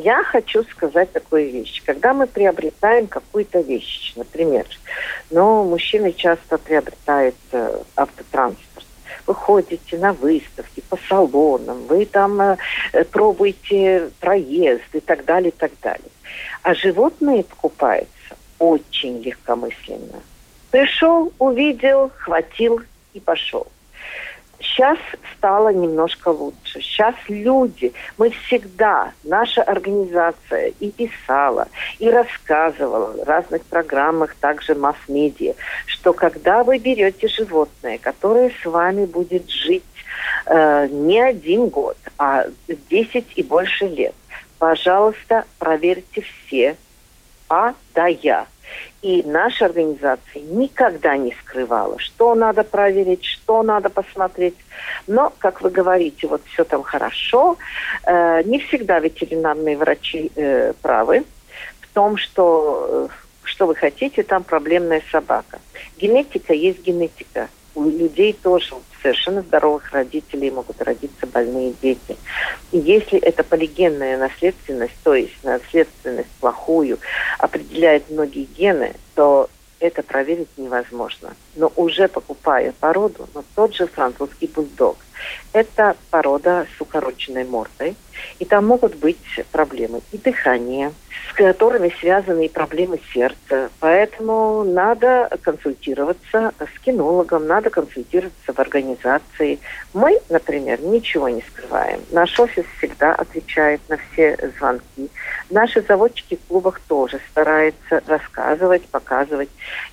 [0.05, 1.83] я хочу сказать такую вещь.
[1.85, 4.67] Когда мы приобретаем какую-то вещь, например,
[5.31, 8.72] ну, мужчины часто приобретают э, автотранспорт,
[9.27, 12.57] вы ходите на выставки по салонам, вы там э,
[13.11, 16.11] пробуете проезд и так далее, и так далее.
[16.63, 20.21] А животные покупаются очень легкомысленно.
[20.71, 22.81] Пришел, увидел, хватил
[23.13, 23.67] и пошел.
[24.63, 24.99] Сейчас
[25.37, 26.81] стало немножко лучше.
[26.81, 35.55] Сейчас люди, мы всегда, наша организация и писала, и рассказывала в разных программах, также масс-медиа,
[35.87, 39.83] что когда вы берете животное, которое с вами будет жить
[40.47, 44.15] э, не один год, а 10 и больше лет,
[44.59, 46.77] пожалуйста, проверьте все
[47.49, 48.47] А да Я.
[49.03, 54.55] И наша организация никогда не скрывала, что надо проверить, что надо посмотреть.
[55.09, 57.57] Но, как вы говорите, вот все там хорошо.
[58.07, 61.25] Э, не всегда ветеринарные врачи э, правы
[61.81, 65.59] в том, что э, что вы хотите, там проблемная собака.
[65.99, 67.49] Генетика есть генетика.
[67.75, 72.17] У людей тоже совершенно здоровых родителей могут родиться больные дети.
[72.71, 76.99] И если это полигенная наследственность, то есть наследственность плохую,
[77.39, 79.49] определяет многие гены, то
[79.81, 81.35] это проверить невозможно.
[81.57, 84.97] Но уже покупая породу, но тот же французский бульдог,
[85.53, 87.95] Это порода с укороченной мордой,
[88.39, 89.19] и там могут быть
[89.51, 90.93] проблемы и дыхания,
[91.31, 93.71] с которыми связаны и проблемы сердца.
[93.81, 99.59] Поэтому надо консультироваться с кинологом, надо консультироваться в организации.
[99.93, 102.01] Мы, например, ничего не скрываем.
[102.11, 105.11] Наш офис всегда отвечает на все звонки.
[105.51, 109.51] Наши заводчики в клубах тоже стараются рассказывать, показывать.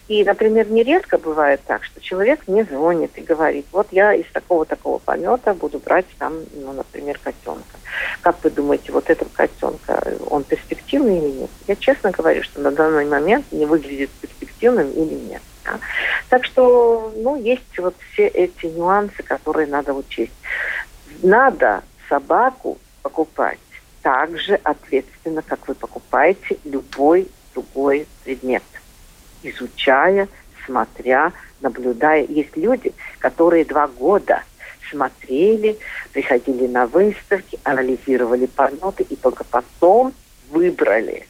[0.08, 5.00] И, например, нередко бывает так, что человек мне звонит и говорит, вот я из такого-такого
[5.00, 7.78] помета буду брать там, ну, например, котенка.
[8.22, 11.50] Как вы думаете, вот этого котенка, он перспективный или нет?
[11.68, 15.42] Я честно говорю, что на данный момент не выглядит перспективным или нет.
[15.66, 15.80] Да?
[16.30, 20.34] Так что, ну, есть вот все эти нюансы, которые надо учесть.
[21.22, 23.60] Надо собаку покупать
[24.02, 28.64] так же ответственно, как вы покупаете любой другой предмет,
[29.44, 30.28] изучая,
[30.66, 32.26] смотря, наблюдая.
[32.26, 34.44] Есть люди, которые два года
[34.89, 35.78] смотрели,
[36.13, 40.13] приходили на выставки, анализировали порноты и только потом
[40.52, 41.28] выбрали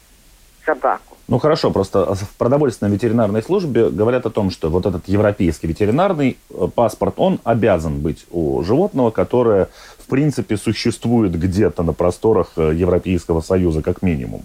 [0.64, 1.16] собаку.
[1.30, 6.36] Ну хорошо, просто в продовольственной ветеринарной службе говорят о том, что вот этот европейский ветеринарный
[6.50, 9.68] э, паспорт, он обязан быть у животного, которое
[9.98, 14.44] в принципе существует где-то на просторах э, Европейского Союза как минимум.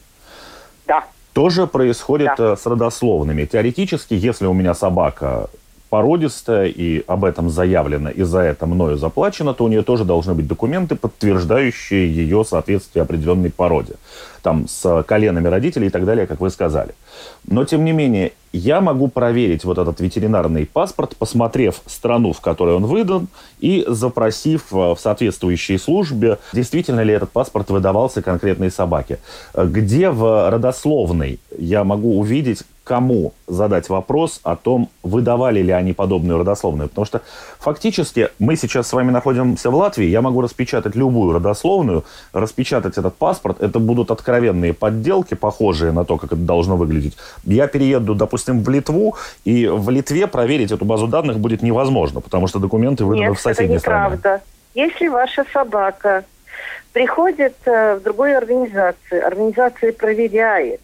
[0.86, 1.06] Да.
[1.34, 2.54] Тоже происходит да.
[2.54, 3.46] Э, с родословными.
[3.46, 5.50] Теоретически, если у меня собака
[5.96, 10.34] породистая, и об этом заявлено, и за это мною заплачено, то у нее тоже должны
[10.34, 13.94] быть документы, подтверждающие ее соответствие определенной породе.
[14.42, 16.96] Там с коленами родителей и так далее, как вы сказали.
[17.48, 22.76] Но, тем не менее, я могу проверить вот этот ветеринарный паспорт, посмотрев страну, в которой
[22.76, 23.30] он выдан,
[23.62, 29.20] и запросив в соответствующей службе, действительно ли этот паспорт выдавался конкретной собаке.
[29.54, 36.40] Где в родословной я могу увидеть, кому задать вопрос о том, выдавали ли они подобную
[36.40, 36.88] родословную.
[36.88, 37.22] Потому что
[37.60, 43.16] фактически мы сейчас с вами находимся в Латвии, я могу распечатать любую родословную, распечатать этот
[43.16, 47.18] паспорт, это будут откровенные подделки, похожие на то, как это должно выглядеть.
[47.44, 52.48] Я перееду, допустим, в Литву, и в Литве проверить эту базу данных будет невозможно, потому
[52.48, 54.18] что документы выданы Нет, в соседней это неправда.
[54.18, 54.42] стране.
[54.76, 56.24] Если ваша собака
[56.94, 60.82] приходит э, в другую организацию, организация проверяет,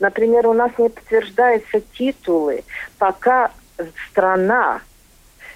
[0.00, 2.64] Например, у нас не подтверждаются титулы,
[2.98, 3.50] пока
[4.10, 4.80] страна,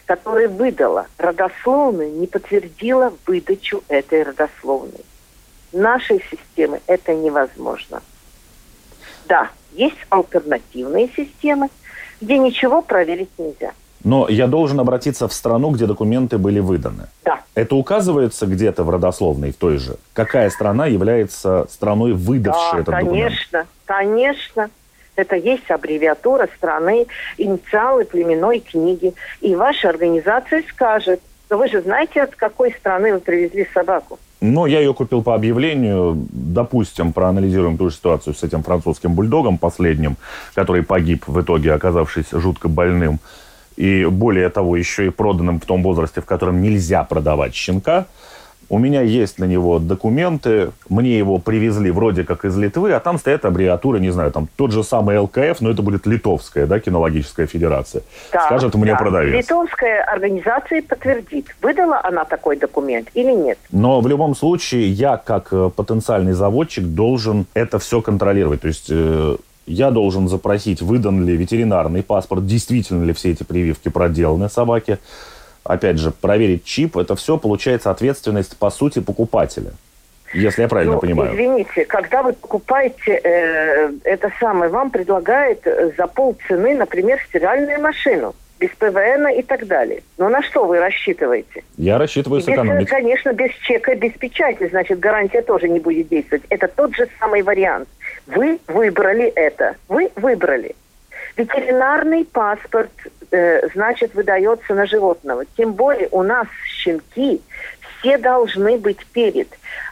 [0.07, 5.05] которая выдала родословную, не подтвердила выдачу этой родословной.
[5.73, 8.03] Нашей системе это невозможно.
[9.27, 11.69] Да, есть альтернативные системы,
[12.21, 13.73] где ничего проверить нельзя.
[14.05, 17.09] Но я должен обратиться в страну, где документы были выданы.
[17.25, 17.41] Да.
[17.55, 19.97] Это указывается где-то в родословной, в той же?
[20.13, 23.35] Какая страна является страной, выдавшей да, этот конечно, документ?
[23.35, 24.71] конечно, конечно.
[25.17, 27.07] Это есть аббревиатура страны,
[27.39, 29.15] инициалы племенной книги.
[29.41, 31.21] И ваша организация скажет,
[31.51, 34.19] но вы же знаете, от какой страны вы привезли собаку?
[34.41, 36.15] Ну, я ее купил по объявлению.
[36.31, 40.17] Допустим, проанализируем ту же ситуацию с этим французским бульдогом последним,
[40.55, 43.19] который погиб в итоге, оказавшись жутко больным
[43.77, 48.07] и более того, еще и проданным в том возрасте, в котором нельзя продавать щенка.
[48.71, 53.19] У меня есть на него документы, мне его привезли вроде как из Литвы, а там
[53.19, 57.47] стоят аббревиатуры, не знаю, там тот же самый ЛКФ, но это будет литовская, да, кинологическая
[57.47, 58.03] федерация.
[58.31, 58.99] Да, Скажет мне да.
[58.99, 59.35] продавец.
[59.35, 63.59] Литовская организация подтвердит, выдала она такой документ или нет.
[63.73, 68.61] Но в любом случае я, как э, потенциальный заводчик, должен это все контролировать.
[68.61, 73.89] То есть э, я должен запросить, выдан ли ветеринарный паспорт, действительно ли все эти прививки
[73.89, 74.99] проделаны собаке.
[75.69, 79.73] Опять же, проверить чип, это все получается ответственность, по сути, покупателя.
[80.33, 81.35] Если я правильно ну, понимаю.
[81.35, 88.35] Извините, когда вы покупаете э, это самое, вам предлагают э, за полцены, например, стиральную машину
[88.59, 90.03] без ПВН и так далее.
[90.17, 91.63] Но на что вы рассчитываете?
[91.77, 92.89] Я рассчитываю сэкономить.
[92.89, 96.45] Конечно, без чека, без печати, значит, гарантия тоже не будет действовать.
[96.49, 97.89] Это тот же самый вариант.
[98.27, 99.77] Вы выбрали это.
[99.87, 100.75] Вы выбрали.
[101.39, 102.91] Ветеринарный паспорт,
[103.31, 105.45] э, значит, выдается на животного.
[105.57, 107.41] Тем более у нас щенки
[108.01, 109.47] все должны быть перед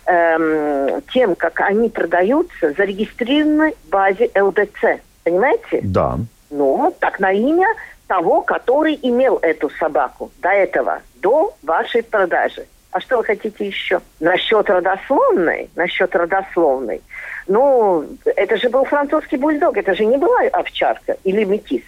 [0.07, 5.01] эм, тем, как они продаются, зарегистрированы в базе ЛДЦ.
[5.23, 5.83] Понимаете?
[5.85, 6.19] Да.
[6.51, 7.69] Ну, так на имя
[8.09, 12.67] того, который имел эту собаку до этого, до вашей продажи.
[12.97, 14.01] А что вы хотите еще?
[14.21, 17.03] Насчет родословной, насчет родословной.
[17.47, 21.83] Ну, это же был французский бульдог, это же не была овчарка или метис.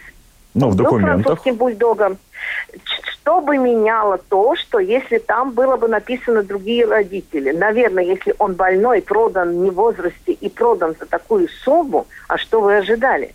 [0.52, 1.16] Ну, в документах.
[1.16, 2.18] Был французским бульдогом.
[2.84, 7.52] Что бы меняло то, что если там было бы написано другие родители?
[7.52, 12.60] Наверное, если он больной, продан не в возрасте и продан за такую сумму, а что
[12.60, 13.34] вы ожидали?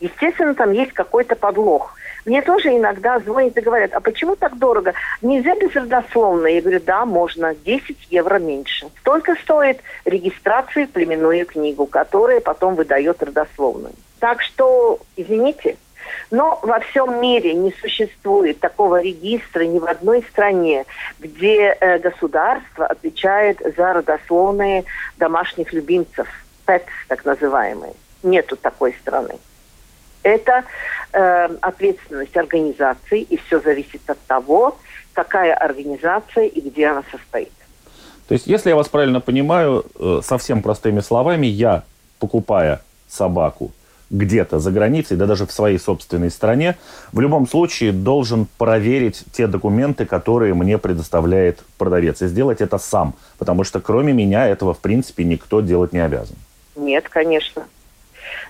[0.00, 1.94] Естественно, там есть какой-то подлог.
[2.26, 4.94] Мне тоже иногда звонят и говорят, а почему так дорого?
[5.22, 6.56] Нельзя без родословной?
[6.56, 8.88] Я говорю, да, можно, 10 евро меньше.
[9.00, 13.94] Столько стоит регистрация племенную книгу, которая потом выдает родословную.
[14.18, 15.76] Так что, извините,
[16.30, 20.84] но во всем мире не существует такого регистра ни в одной стране,
[21.18, 24.84] где э, государство отвечает за родословные
[25.16, 26.28] домашних любимцев,
[26.66, 27.94] pets так называемые.
[28.22, 29.36] Нету такой страны.
[30.26, 30.64] Это
[31.12, 34.76] э, ответственность организации, и все зависит от того,
[35.12, 37.52] какая организация и где она состоит.
[38.26, 41.84] То есть, если я вас правильно понимаю, э, совсем простыми словами, я,
[42.18, 43.70] покупая собаку,
[44.10, 46.76] где-то за границей, да даже в своей собственной стране,
[47.12, 53.14] в любом случае должен проверить те документы, которые мне предоставляет продавец, и сделать это сам,
[53.38, 56.36] потому что кроме меня этого, в принципе, никто делать не обязан.
[56.74, 57.64] Нет, конечно.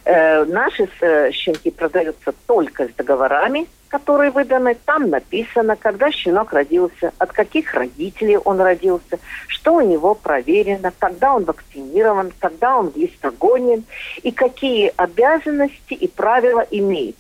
[0.05, 4.77] Э, наши э, щенки продаются только с договорами, которые выданы.
[4.85, 9.19] Там написано, когда щенок родился, от каких родителей он родился,
[9.49, 13.85] что у него проверено, когда он вакцинирован, когда он глистогонен
[14.23, 17.17] и какие обязанности и правила имеет.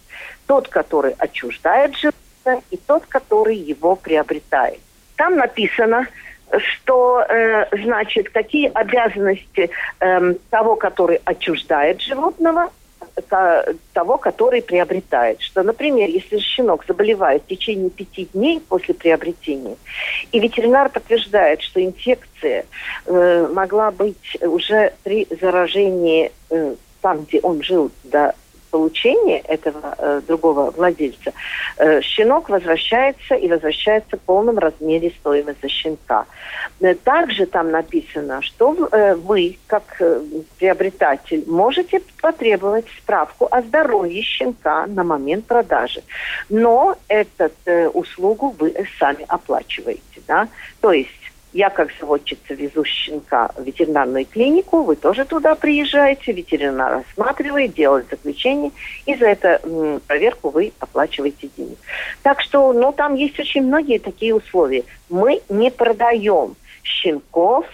[0.46, 4.80] Тот, который отчуждает животное, и тот, который его приобретает.
[5.16, 6.06] Там написано,
[6.58, 9.70] что э, значит, какие обязанности
[10.00, 12.70] э, того, который отчуждает животного,
[13.92, 15.40] того, который приобретает.
[15.40, 19.76] Что, например, если щенок заболевает в течение пяти дней после приобретения,
[20.32, 22.66] и ветеринар подтверждает, что инфекция
[23.06, 28.34] э, могла быть уже при заражении э, там, где он жил до
[28.76, 31.32] получения этого э, другого владельца,
[31.78, 36.26] э, щенок возвращается и возвращается в полном размере стоимости щенка.
[36.80, 40.20] Э, также там написано, что э, вы, как э,
[40.58, 46.02] приобретатель, можете потребовать справку о здоровье щенка на момент продажи.
[46.50, 50.20] Но эту э, услугу вы сами оплачиваете.
[50.28, 50.48] Да?
[50.82, 57.02] То есть я как заводчица везу щенка в ветеринарную клинику, вы тоже туда приезжаете, ветеринар
[57.08, 58.72] осматривает, делает заключение,
[59.06, 61.76] и за эту проверку вы оплачиваете деньги.
[62.22, 64.84] Так что, ну, там есть очень многие такие условия.
[65.08, 67.66] Мы не продаем щенков,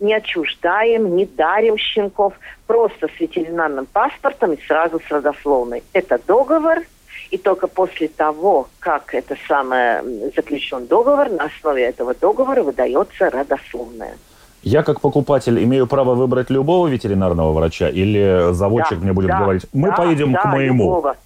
[0.00, 2.34] не отчуждаем, не дарим щенков,
[2.66, 5.82] просто с ветеринарным паспортом и сразу с родословной.
[5.92, 6.80] Это договор–
[7.30, 10.02] и только после того, как это самое
[10.34, 14.16] заключен договор, на основе этого договора выдается родословная.
[14.62, 19.38] Я как покупатель имею право выбрать любого ветеринарного врача или заводчик да, мне будет да,
[19.38, 20.84] говорить, мы да, поедем да, к моему?
[20.84, 21.16] Любого.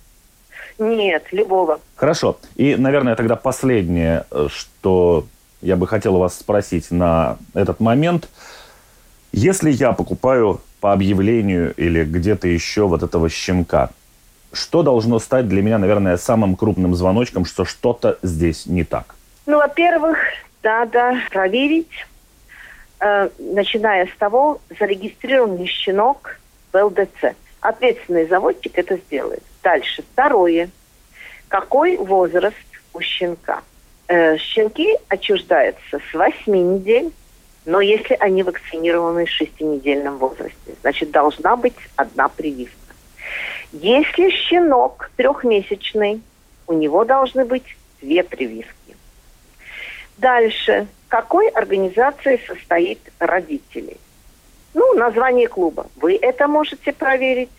[0.79, 1.81] Нет, любого.
[1.97, 2.37] Хорошо.
[2.57, 5.25] И, наверное, тогда последнее, э, что
[5.63, 8.29] я бы хотел у вас спросить на этот момент.
[9.33, 13.91] Если я покупаю по объявлению или где-то еще вот этого щенка,
[14.55, 19.15] что должно стать для меня, наверное, самым крупным звоночком, что что-то здесь не так?
[19.47, 20.19] Ну, во-первых,
[20.63, 22.07] надо проверить,
[23.01, 26.39] э, начиная с того, зарегистрирован ли щенок
[26.73, 27.35] в ЛДЦ.
[27.61, 29.43] Ответственный заводчик это сделает.
[29.63, 30.03] Дальше.
[30.13, 30.71] Второе.
[31.49, 32.57] Какой возраст
[32.93, 33.63] у щенка?
[34.09, 37.13] Э, щенки отчуждаются с 8 недель,
[37.65, 42.84] но если они вакцинированы в шестинедельном возрасте, значит, должна быть одна прививка.
[43.75, 46.23] Если щенок трехмесячный,
[46.69, 48.97] у него должны быть две прививки.
[50.17, 50.87] Дальше.
[51.09, 53.97] Какой организации состоит родители?
[54.75, 55.89] Ну, название клуба.
[55.97, 57.51] Вы это можете проверить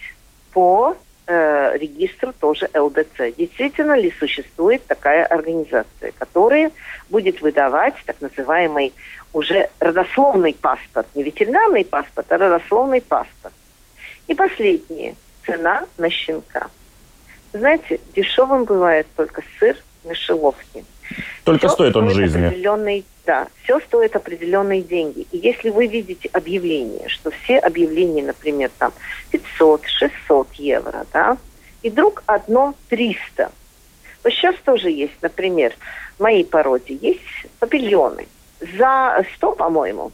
[0.53, 0.95] по
[1.28, 3.36] э, регистру тоже ЛДЦ.
[3.38, 6.72] Действительно ли существует такая организация, которая
[7.09, 8.93] будет выдавать так называемый
[9.34, 13.53] уже родословный паспорт, не ветеринарный паспорт, а родословный паспорт.
[14.28, 15.16] И последнее
[15.46, 16.68] цена на щенка.
[17.54, 20.86] Знаете, дешевым бывает только сыр мышеловки.
[21.43, 22.48] Только все стоит он жизни.
[22.48, 25.28] Определенный, да, все стоит определенные деньги.
[25.32, 28.91] И если вы видите объявление, что все объявления, например, там
[29.32, 31.38] 500-600 евро, да,
[31.82, 33.52] и вдруг одно 300.
[34.24, 35.74] Вот сейчас тоже есть, например,
[36.18, 37.22] в моей породе есть
[37.60, 38.28] папильоны.
[38.78, 40.12] За 100, по-моему,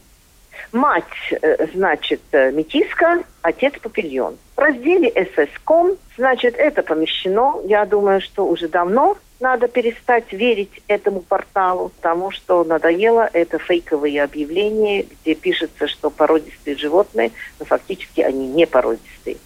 [0.72, 4.36] Мать, э, значит, э, метиска, отец папильон.
[4.56, 7.60] В разделе ССКом, значит, это помещено.
[7.64, 14.22] Я думаю, что уже давно надо перестать верить этому порталу, потому что надоело это фейковые
[14.22, 19.38] объявления, где пишется, что породистые животные, но фактически они не породистые.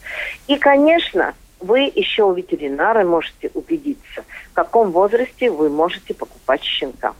[0.46, 7.14] И, конечно, вы еще у ветеринара можете убедиться, в каком возрасте вы можете покупать щенка.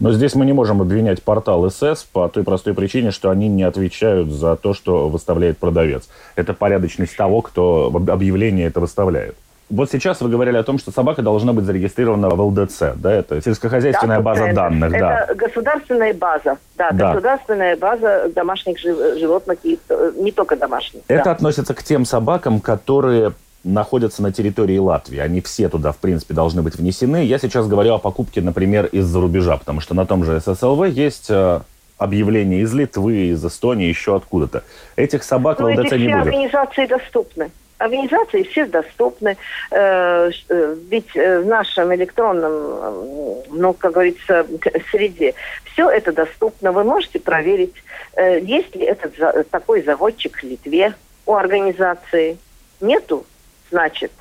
[0.00, 3.62] Но здесь мы не можем обвинять портал СС по той простой причине, что они не
[3.62, 6.08] отвечают за то, что выставляет продавец.
[6.36, 9.36] Это порядочность того, кто объявление это выставляет.
[9.68, 13.42] вот сейчас вы говорили о том, что собака должна быть зарегистрирована в ЛДЦ, да, это
[13.42, 15.20] сельскохозяйственная да, база данных, это да.
[15.20, 19.78] Это государственная база, да, да, государственная база домашних животных, и
[20.16, 21.02] не только домашних.
[21.08, 21.30] Это да.
[21.32, 23.32] относится к тем собакам, которые
[23.64, 25.18] находятся на территории Латвии.
[25.18, 27.24] Они все туда, в принципе, должны быть внесены.
[27.24, 31.30] Я сейчас говорю о покупке, например, из-за рубежа, потому что на том же ССЛВ есть
[31.30, 31.60] э,
[31.98, 34.64] объявления из Литвы, из Эстонии, еще откуда-то.
[34.96, 36.26] Этих собак Но в ЛДЦ не будет.
[36.26, 37.50] организации доступны.
[37.78, 39.36] Организации все доступны,
[39.70, 44.46] э, э, ведь в нашем электронном, ну, как говорится,
[44.90, 45.34] среде
[45.72, 46.72] все это доступно.
[46.72, 47.74] Вы можете проверить,
[48.16, 49.14] есть ли этот
[49.50, 50.94] такой заводчик в Литве
[51.24, 52.36] у организации.
[52.80, 53.24] Нету,
[53.70, 54.12] значит,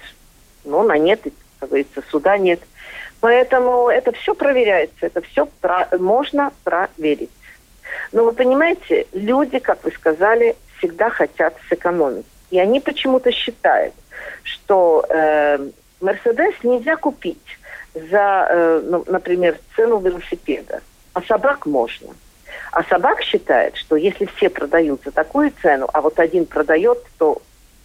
[0.63, 1.21] ну, на нет,
[1.59, 2.59] как говорится, суда нет.
[3.19, 7.31] Поэтому это все проверяется, это все про можно проверить.
[8.11, 12.25] Но вы понимаете, люди, как вы сказали, всегда хотят сэкономить.
[12.49, 13.93] И они почему-то считают,
[14.43, 15.69] что э,
[16.01, 17.59] Мерседес нельзя купить
[17.93, 20.81] за, э, ну, например, цену велосипеда,
[21.13, 22.15] а собак можно.
[22.71, 27.41] А собак считает, что если все продают за такую цену, а вот один продает, то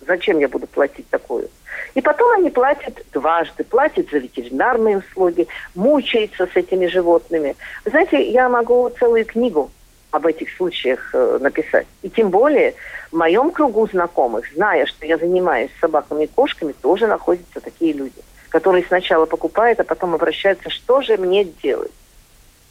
[0.07, 1.49] Зачем я буду платить такую?
[1.95, 7.57] И потом они платят дважды, платят за ветеринарные услуги, мучаются с этими животными.
[7.85, 9.71] знаете, я могу целую книгу
[10.11, 11.87] об этих случаях э, написать.
[12.03, 12.75] И тем более
[13.11, 18.21] в моем кругу знакомых, зная, что я занимаюсь собаками и кошками, тоже находятся такие люди,
[18.49, 21.91] которые сначала покупают, а потом обращаются, что же мне делать?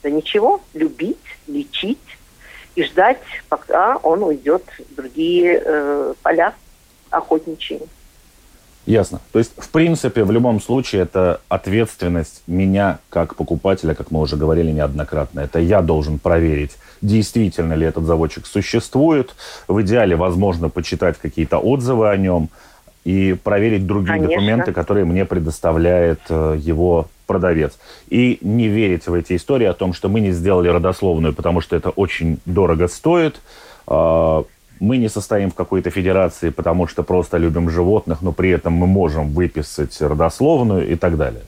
[0.03, 1.17] Да ничего, любить,
[1.47, 2.17] лечить
[2.75, 3.19] и ждать,
[3.49, 6.53] пока он уйдет в другие э, поля
[7.13, 7.79] охотничьи.
[8.85, 9.21] Ясно.
[9.31, 14.35] То есть, в принципе, в любом случае, это ответственность меня как покупателя, как мы уже
[14.35, 15.39] говорили неоднократно.
[15.39, 19.35] Это я должен проверить, действительно ли этот заводчик существует.
[19.69, 22.49] В идеале, возможно, почитать какие-то отзывы о нем
[23.05, 24.35] и проверить другие Конечно.
[24.35, 27.77] документы, которые мне предоставляет э, его продавец.
[28.09, 31.77] И не верить в эти истории о том, что мы не сделали родословную, потому что
[31.77, 33.39] это очень дорого стоит
[33.87, 34.43] а,
[34.79, 38.87] мы не состоим в какой-то федерации, потому что просто любим животных, но при этом мы
[38.87, 41.43] можем выписать родословную и так далее.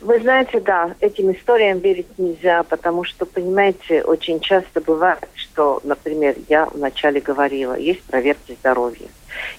[0.00, 6.36] Вы знаете, да, этим историям верить нельзя, потому что, понимаете, очень часто бывает, что, например,
[6.48, 9.08] я вначале говорила, есть проверки здоровья.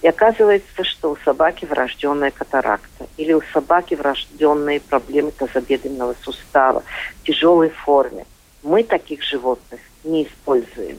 [0.01, 6.83] И оказывается, что у собаки врожденная катаракта или у собаки врожденные проблемы тазобедренного сустава
[7.21, 8.25] в тяжелой форме.
[8.63, 10.97] Мы таких животных не используем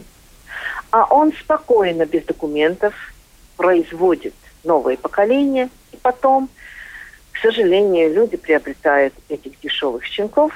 [0.91, 2.95] а он спокойно, без документов,
[3.57, 4.35] производит
[4.65, 6.49] новое поколение, и потом,
[7.33, 10.53] к сожалению, люди приобретают этих дешевых щенков,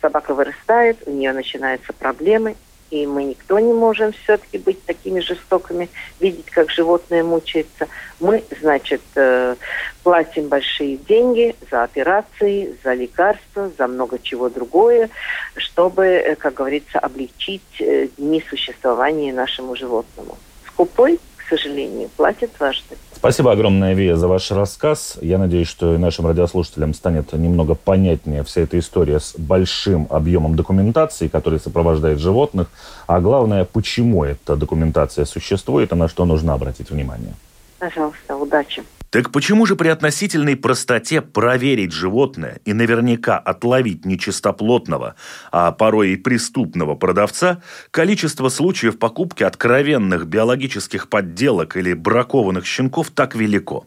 [0.00, 2.56] собака вырастает, у нее начинаются проблемы,
[2.90, 5.88] и мы никто не можем все-таки быть такими жестокими,
[6.20, 7.88] видеть, как животное мучается.
[8.20, 9.56] Мы, значит, э,
[10.02, 15.10] платим большие деньги за операции, за лекарства, за много чего другое,
[15.56, 20.38] чтобы, э, как говорится, облегчить э, дни существования нашему животному.
[20.68, 22.96] Скупой, к сожалению, платит дважды.
[23.14, 25.16] Спасибо огромное, Вия, за ваш рассказ.
[25.20, 30.56] Я надеюсь, что и нашим радиослушателям станет немного понятнее вся эта история с большим объемом
[30.56, 32.66] документации, который сопровождает животных,
[33.06, 37.34] а главное, почему эта документация существует и на что нужно обратить внимание.
[37.78, 38.82] Пожалуйста, удачи.
[39.16, 45.14] Так почему же при относительной простоте проверить животное и наверняка отловить нечистоплотного,
[45.50, 53.34] а порой и преступного продавца, количество случаев покупки откровенных биологических подделок или бракованных щенков так
[53.34, 53.86] велико?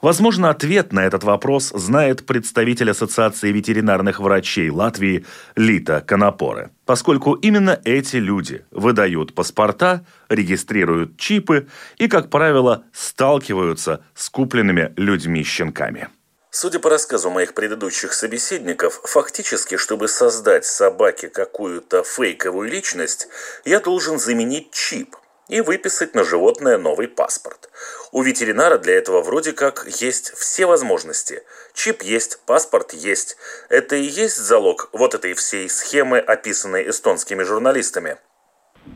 [0.00, 5.26] Возможно, ответ на этот вопрос знает представитель Ассоциации ветеринарных врачей Латвии
[5.56, 14.30] Лита Конопоры, поскольку именно эти люди выдают паспорта, регистрируют чипы и, как правило, сталкиваются с
[14.30, 16.08] купленными людьми-щенками.
[16.50, 23.28] Судя по рассказу моих предыдущих собеседников, фактически, чтобы создать собаке какую-то фейковую личность,
[23.66, 25.14] я должен заменить чип–
[25.50, 27.68] и выписать на животное новый паспорт.
[28.12, 31.42] У ветеринара для этого вроде как есть все возможности.
[31.74, 33.36] Чип есть, паспорт есть.
[33.68, 38.16] Это и есть залог вот этой всей схемы, описанной эстонскими журналистами.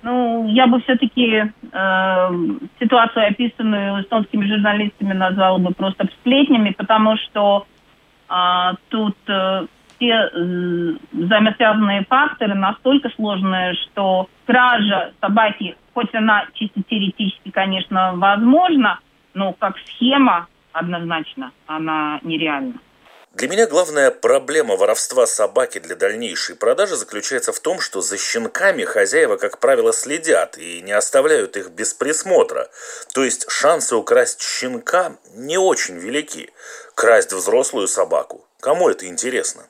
[0.02, 2.28] Ну, я бы все-таки э,
[2.80, 7.66] ситуацию, описанную эстонскими журналистами, назвала бы просто сплетнями, потому что
[8.28, 9.16] э, тут
[9.96, 10.30] все
[11.12, 19.00] взаимосвязанные факторы настолько сложные, что кража собаки хоть она чисто теоретически, конечно, возможна,
[19.32, 22.74] но как схема однозначно она нереальна.
[23.32, 28.84] Для меня главная проблема воровства собаки для дальнейшей продажи заключается в том, что за щенками
[28.84, 32.68] хозяева, как правило, следят и не оставляют их без присмотра.
[33.12, 36.52] То есть шансы украсть щенка не очень велики.
[36.94, 38.46] Красть взрослую собаку.
[38.60, 39.64] Кому это интересно?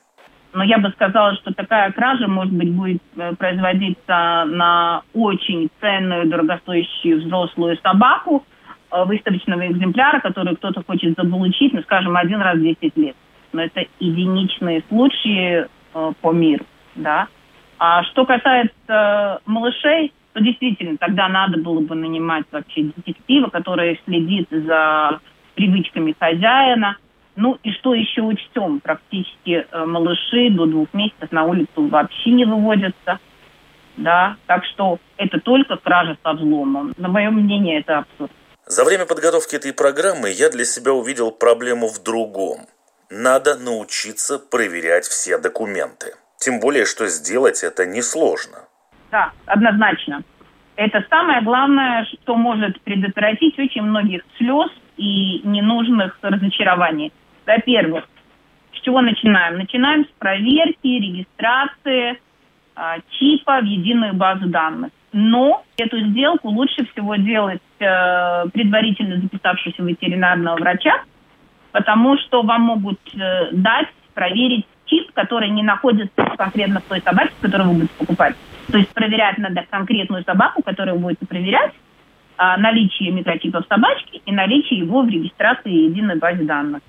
[0.55, 6.27] Но я бы сказала, что такая кража, может быть, будет э, производиться на очень ценную,
[6.27, 8.45] дорогостоящую взрослую собаку
[8.91, 13.15] э, выставочного экземпляра, который кто-то хочет заполучить, ну, скажем, один раз в 10 лет
[13.55, 17.27] но это единичные случаи э, по миру, да.
[17.79, 24.47] А что касается малышей, то действительно тогда надо было бы нанимать вообще детектива, который следит
[24.51, 25.19] за
[25.55, 26.97] привычками хозяина.
[27.35, 28.79] Ну и что еще учтем?
[28.79, 33.19] Практически э, малыши до двух месяцев на улицу вообще не выводятся.
[33.97, 36.93] Да, так что это только кража со взломом.
[36.97, 38.31] На мое мнение, это абсурд.
[38.65, 42.61] За время подготовки этой программы я для себя увидел проблему в другом.
[43.09, 46.15] Надо научиться проверять все документы.
[46.37, 48.57] Тем более, что сделать это несложно.
[49.11, 50.23] Да, однозначно.
[50.75, 57.13] Это самое главное, что может предотвратить очень многих слез и ненужных разочарований.
[57.45, 58.07] Во-первых,
[58.73, 59.57] с чего начинаем?
[59.57, 62.19] Начинаем с проверки, регистрации
[62.75, 62.81] э,
[63.11, 64.91] чипа в единую базу данных.
[65.13, 71.03] Но эту сделку лучше всего делать э, предварительно записавшись у ветеринарного врача,
[71.71, 77.31] потому что вам могут э, дать, проверить чип, который не находится конкретно в той собаке,
[77.41, 78.35] которую вы будете покупать.
[78.71, 81.73] То есть проверять надо конкретную собаку, которую вы будете проверять,
[82.37, 86.81] а, наличие микрочипа в собачке и наличие его в регистрации единой базе данных.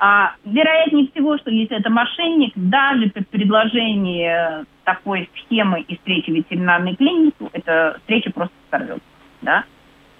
[0.00, 6.34] А, вероятнее всего, что если это мошенник, даже при предложении такой схемы и встречи в
[6.34, 9.02] ветеринарной клинике, эта встреча просто сорвется.
[9.42, 9.64] Да?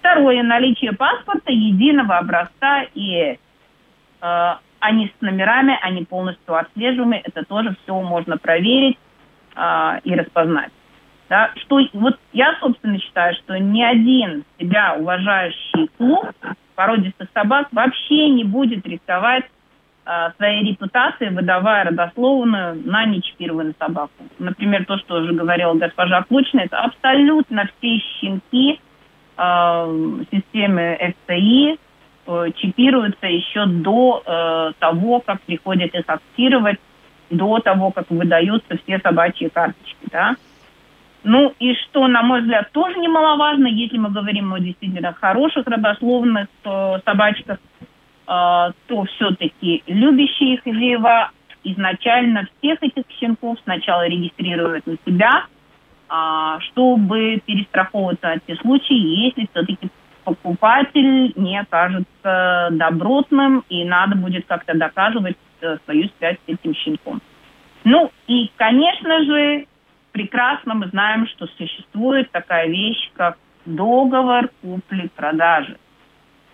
[0.00, 3.38] Второе, наличие паспорта единого образца ИЭС.
[4.20, 8.98] Э, они с номерами, они полностью отслеживаемы, это тоже все можно проверить
[9.54, 10.72] э, и распознать.
[11.28, 16.32] Да, что вот я, собственно, считаю, что ни один себя уважающий клуб
[16.74, 19.48] породистых собак вообще не будет рисковать э,
[20.36, 24.12] своей репутацией, выдавая родословную на нечипированную собаку.
[24.38, 28.80] Например, то, что уже говорила госпожа Клучная, это абсолютно все щенки
[29.36, 31.78] э, системы ФЦИ,
[32.30, 36.78] Э, чипируются еще до э, того, как приходят их актировать,
[37.30, 40.36] до того, как выдаются все собачьи карточки, да.
[41.24, 46.48] Ну и что, на мой взгляд, тоже немаловажно, если мы говорим о действительно хороших родословных
[46.64, 47.84] э, собачках, э,
[48.28, 51.30] то все-таки любящие хозяева
[51.64, 55.46] изначально всех этих щенков сначала регистрируют на себя,
[56.10, 59.88] э, чтобы перестраховываться от тех случаев, если все-таки
[60.24, 67.20] покупатель не окажется добротным, и надо будет как-то доказывать э, свою связь с этим щенком.
[67.84, 69.66] Ну и, конечно же,
[70.12, 75.78] прекрасно мы знаем, что существует такая вещь, как договор купли-продажи.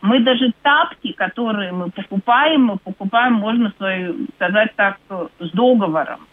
[0.05, 3.73] Мы даже тапки, которые мы покупаем, мы покупаем, можно
[4.37, 6.27] сказать так, с договором.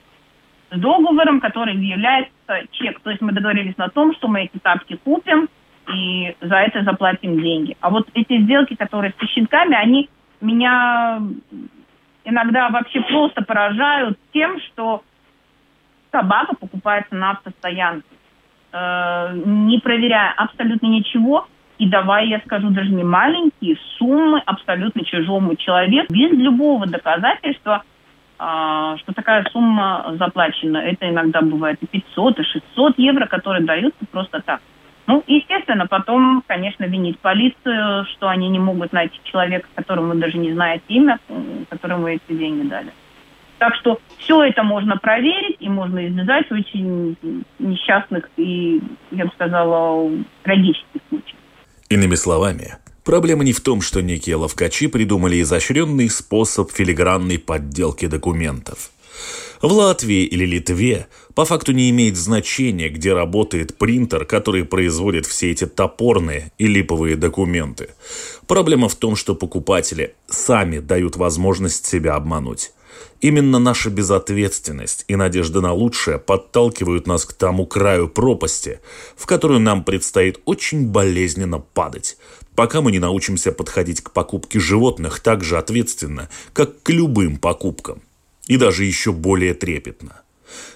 [0.72, 3.00] С договором, который является чек.
[3.00, 5.48] То есть мы договорились на том, что мы эти тапки купим–
[5.94, 7.76] и за это заплатим деньги.
[7.82, 10.10] А вот эти сделки, которые с щенками, они
[10.40, 11.22] меня
[12.24, 15.04] иногда вообще просто поражают тем, что
[16.12, 18.08] собака покупается на автостоянке,
[18.72, 21.48] э, не проверяя абсолютно ничего,
[21.82, 27.82] и давая, я скажу, даже не маленькие суммы абсолютно чужому человеку, без любого доказательства,
[28.38, 30.78] э, что такая сумма заплачена.
[30.78, 34.62] Это иногда бывает и 500, и 600 евро, которые даются просто так.
[35.08, 40.54] Ну, естественно, потом, конечно, винить полицию, что они не могут найти человека, которому даже не
[40.54, 41.18] знает имя,
[41.70, 42.92] которому эти деньги дали.
[43.58, 47.16] Так что все это можно проверить, и можно избежать очень
[47.58, 50.10] несчастных и, я бы сказала,
[50.44, 50.86] случаев.
[51.92, 58.92] Иными словами, проблема не в том, что некие ловкачи придумали изощренный способ филигранной подделки документов–
[59.62, 65.52] в Латвии или Литве по факту не имеет значения, где работает принтер, который производит все
[65.52, 67.90] эти топорные и липовые документы.
[68.48, 72.72] Проблема в том, что покупатели сами дают возможность себя обмануть.
[73.20, 78.80] Именно наша безответственность и надежда на лучшее подталкивают нас к тому краю пропасти,
[79.16, 82.18] в которую нам предстоит очень болезненно падать,
[82.56, 88.02] пока мы не научимся подходить к покупке животных так же ответственно, как к любым покупкам
[88.48, 90.22] и даже еще более трепетно.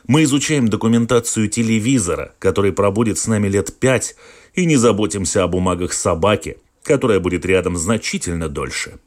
[0.07, 4.15] Мы изучаем документацию телевизора, который пробудет с нами лет пять,
[4.53, 8.99] и не заботимся о бумагах собаки, которая будет рядом значительно дольше.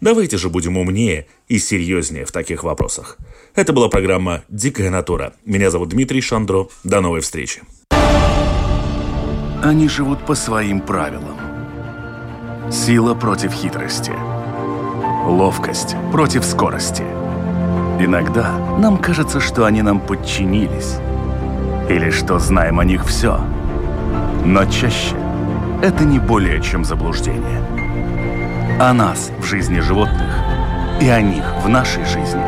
[0.00, 3.18] Давайте же будем умнее и серьезнее в таких вопросах.
[3.54, 5.34] Это была программа «Дикая натура».
[5.44, 6.68] Меня зовут Дмитрий Шандро.
[6.84, 7.62] До новой встречи.
[9.62, 11.38] Они живут по своим правилам.
[12.70, 14.12] Сила против хитрости.
[15.26, 17.04] Ловкость против скорости.
[18.00, 20.96] Иногда нам кажется, что они нам подчинились.
[21.88, 23.40] Или что знаем о них все.
[24.44, 25.14] Но чаще
[25.82, 27.81] это не более чем заблуждение.
[28.80, 30.34] О нас в жизни животных
[31.00, 32.42] и о них в нашей жизни.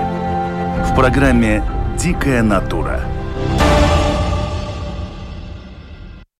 [0.84, 1.62] В программе
[1.96, 3.00] «Дикая натура»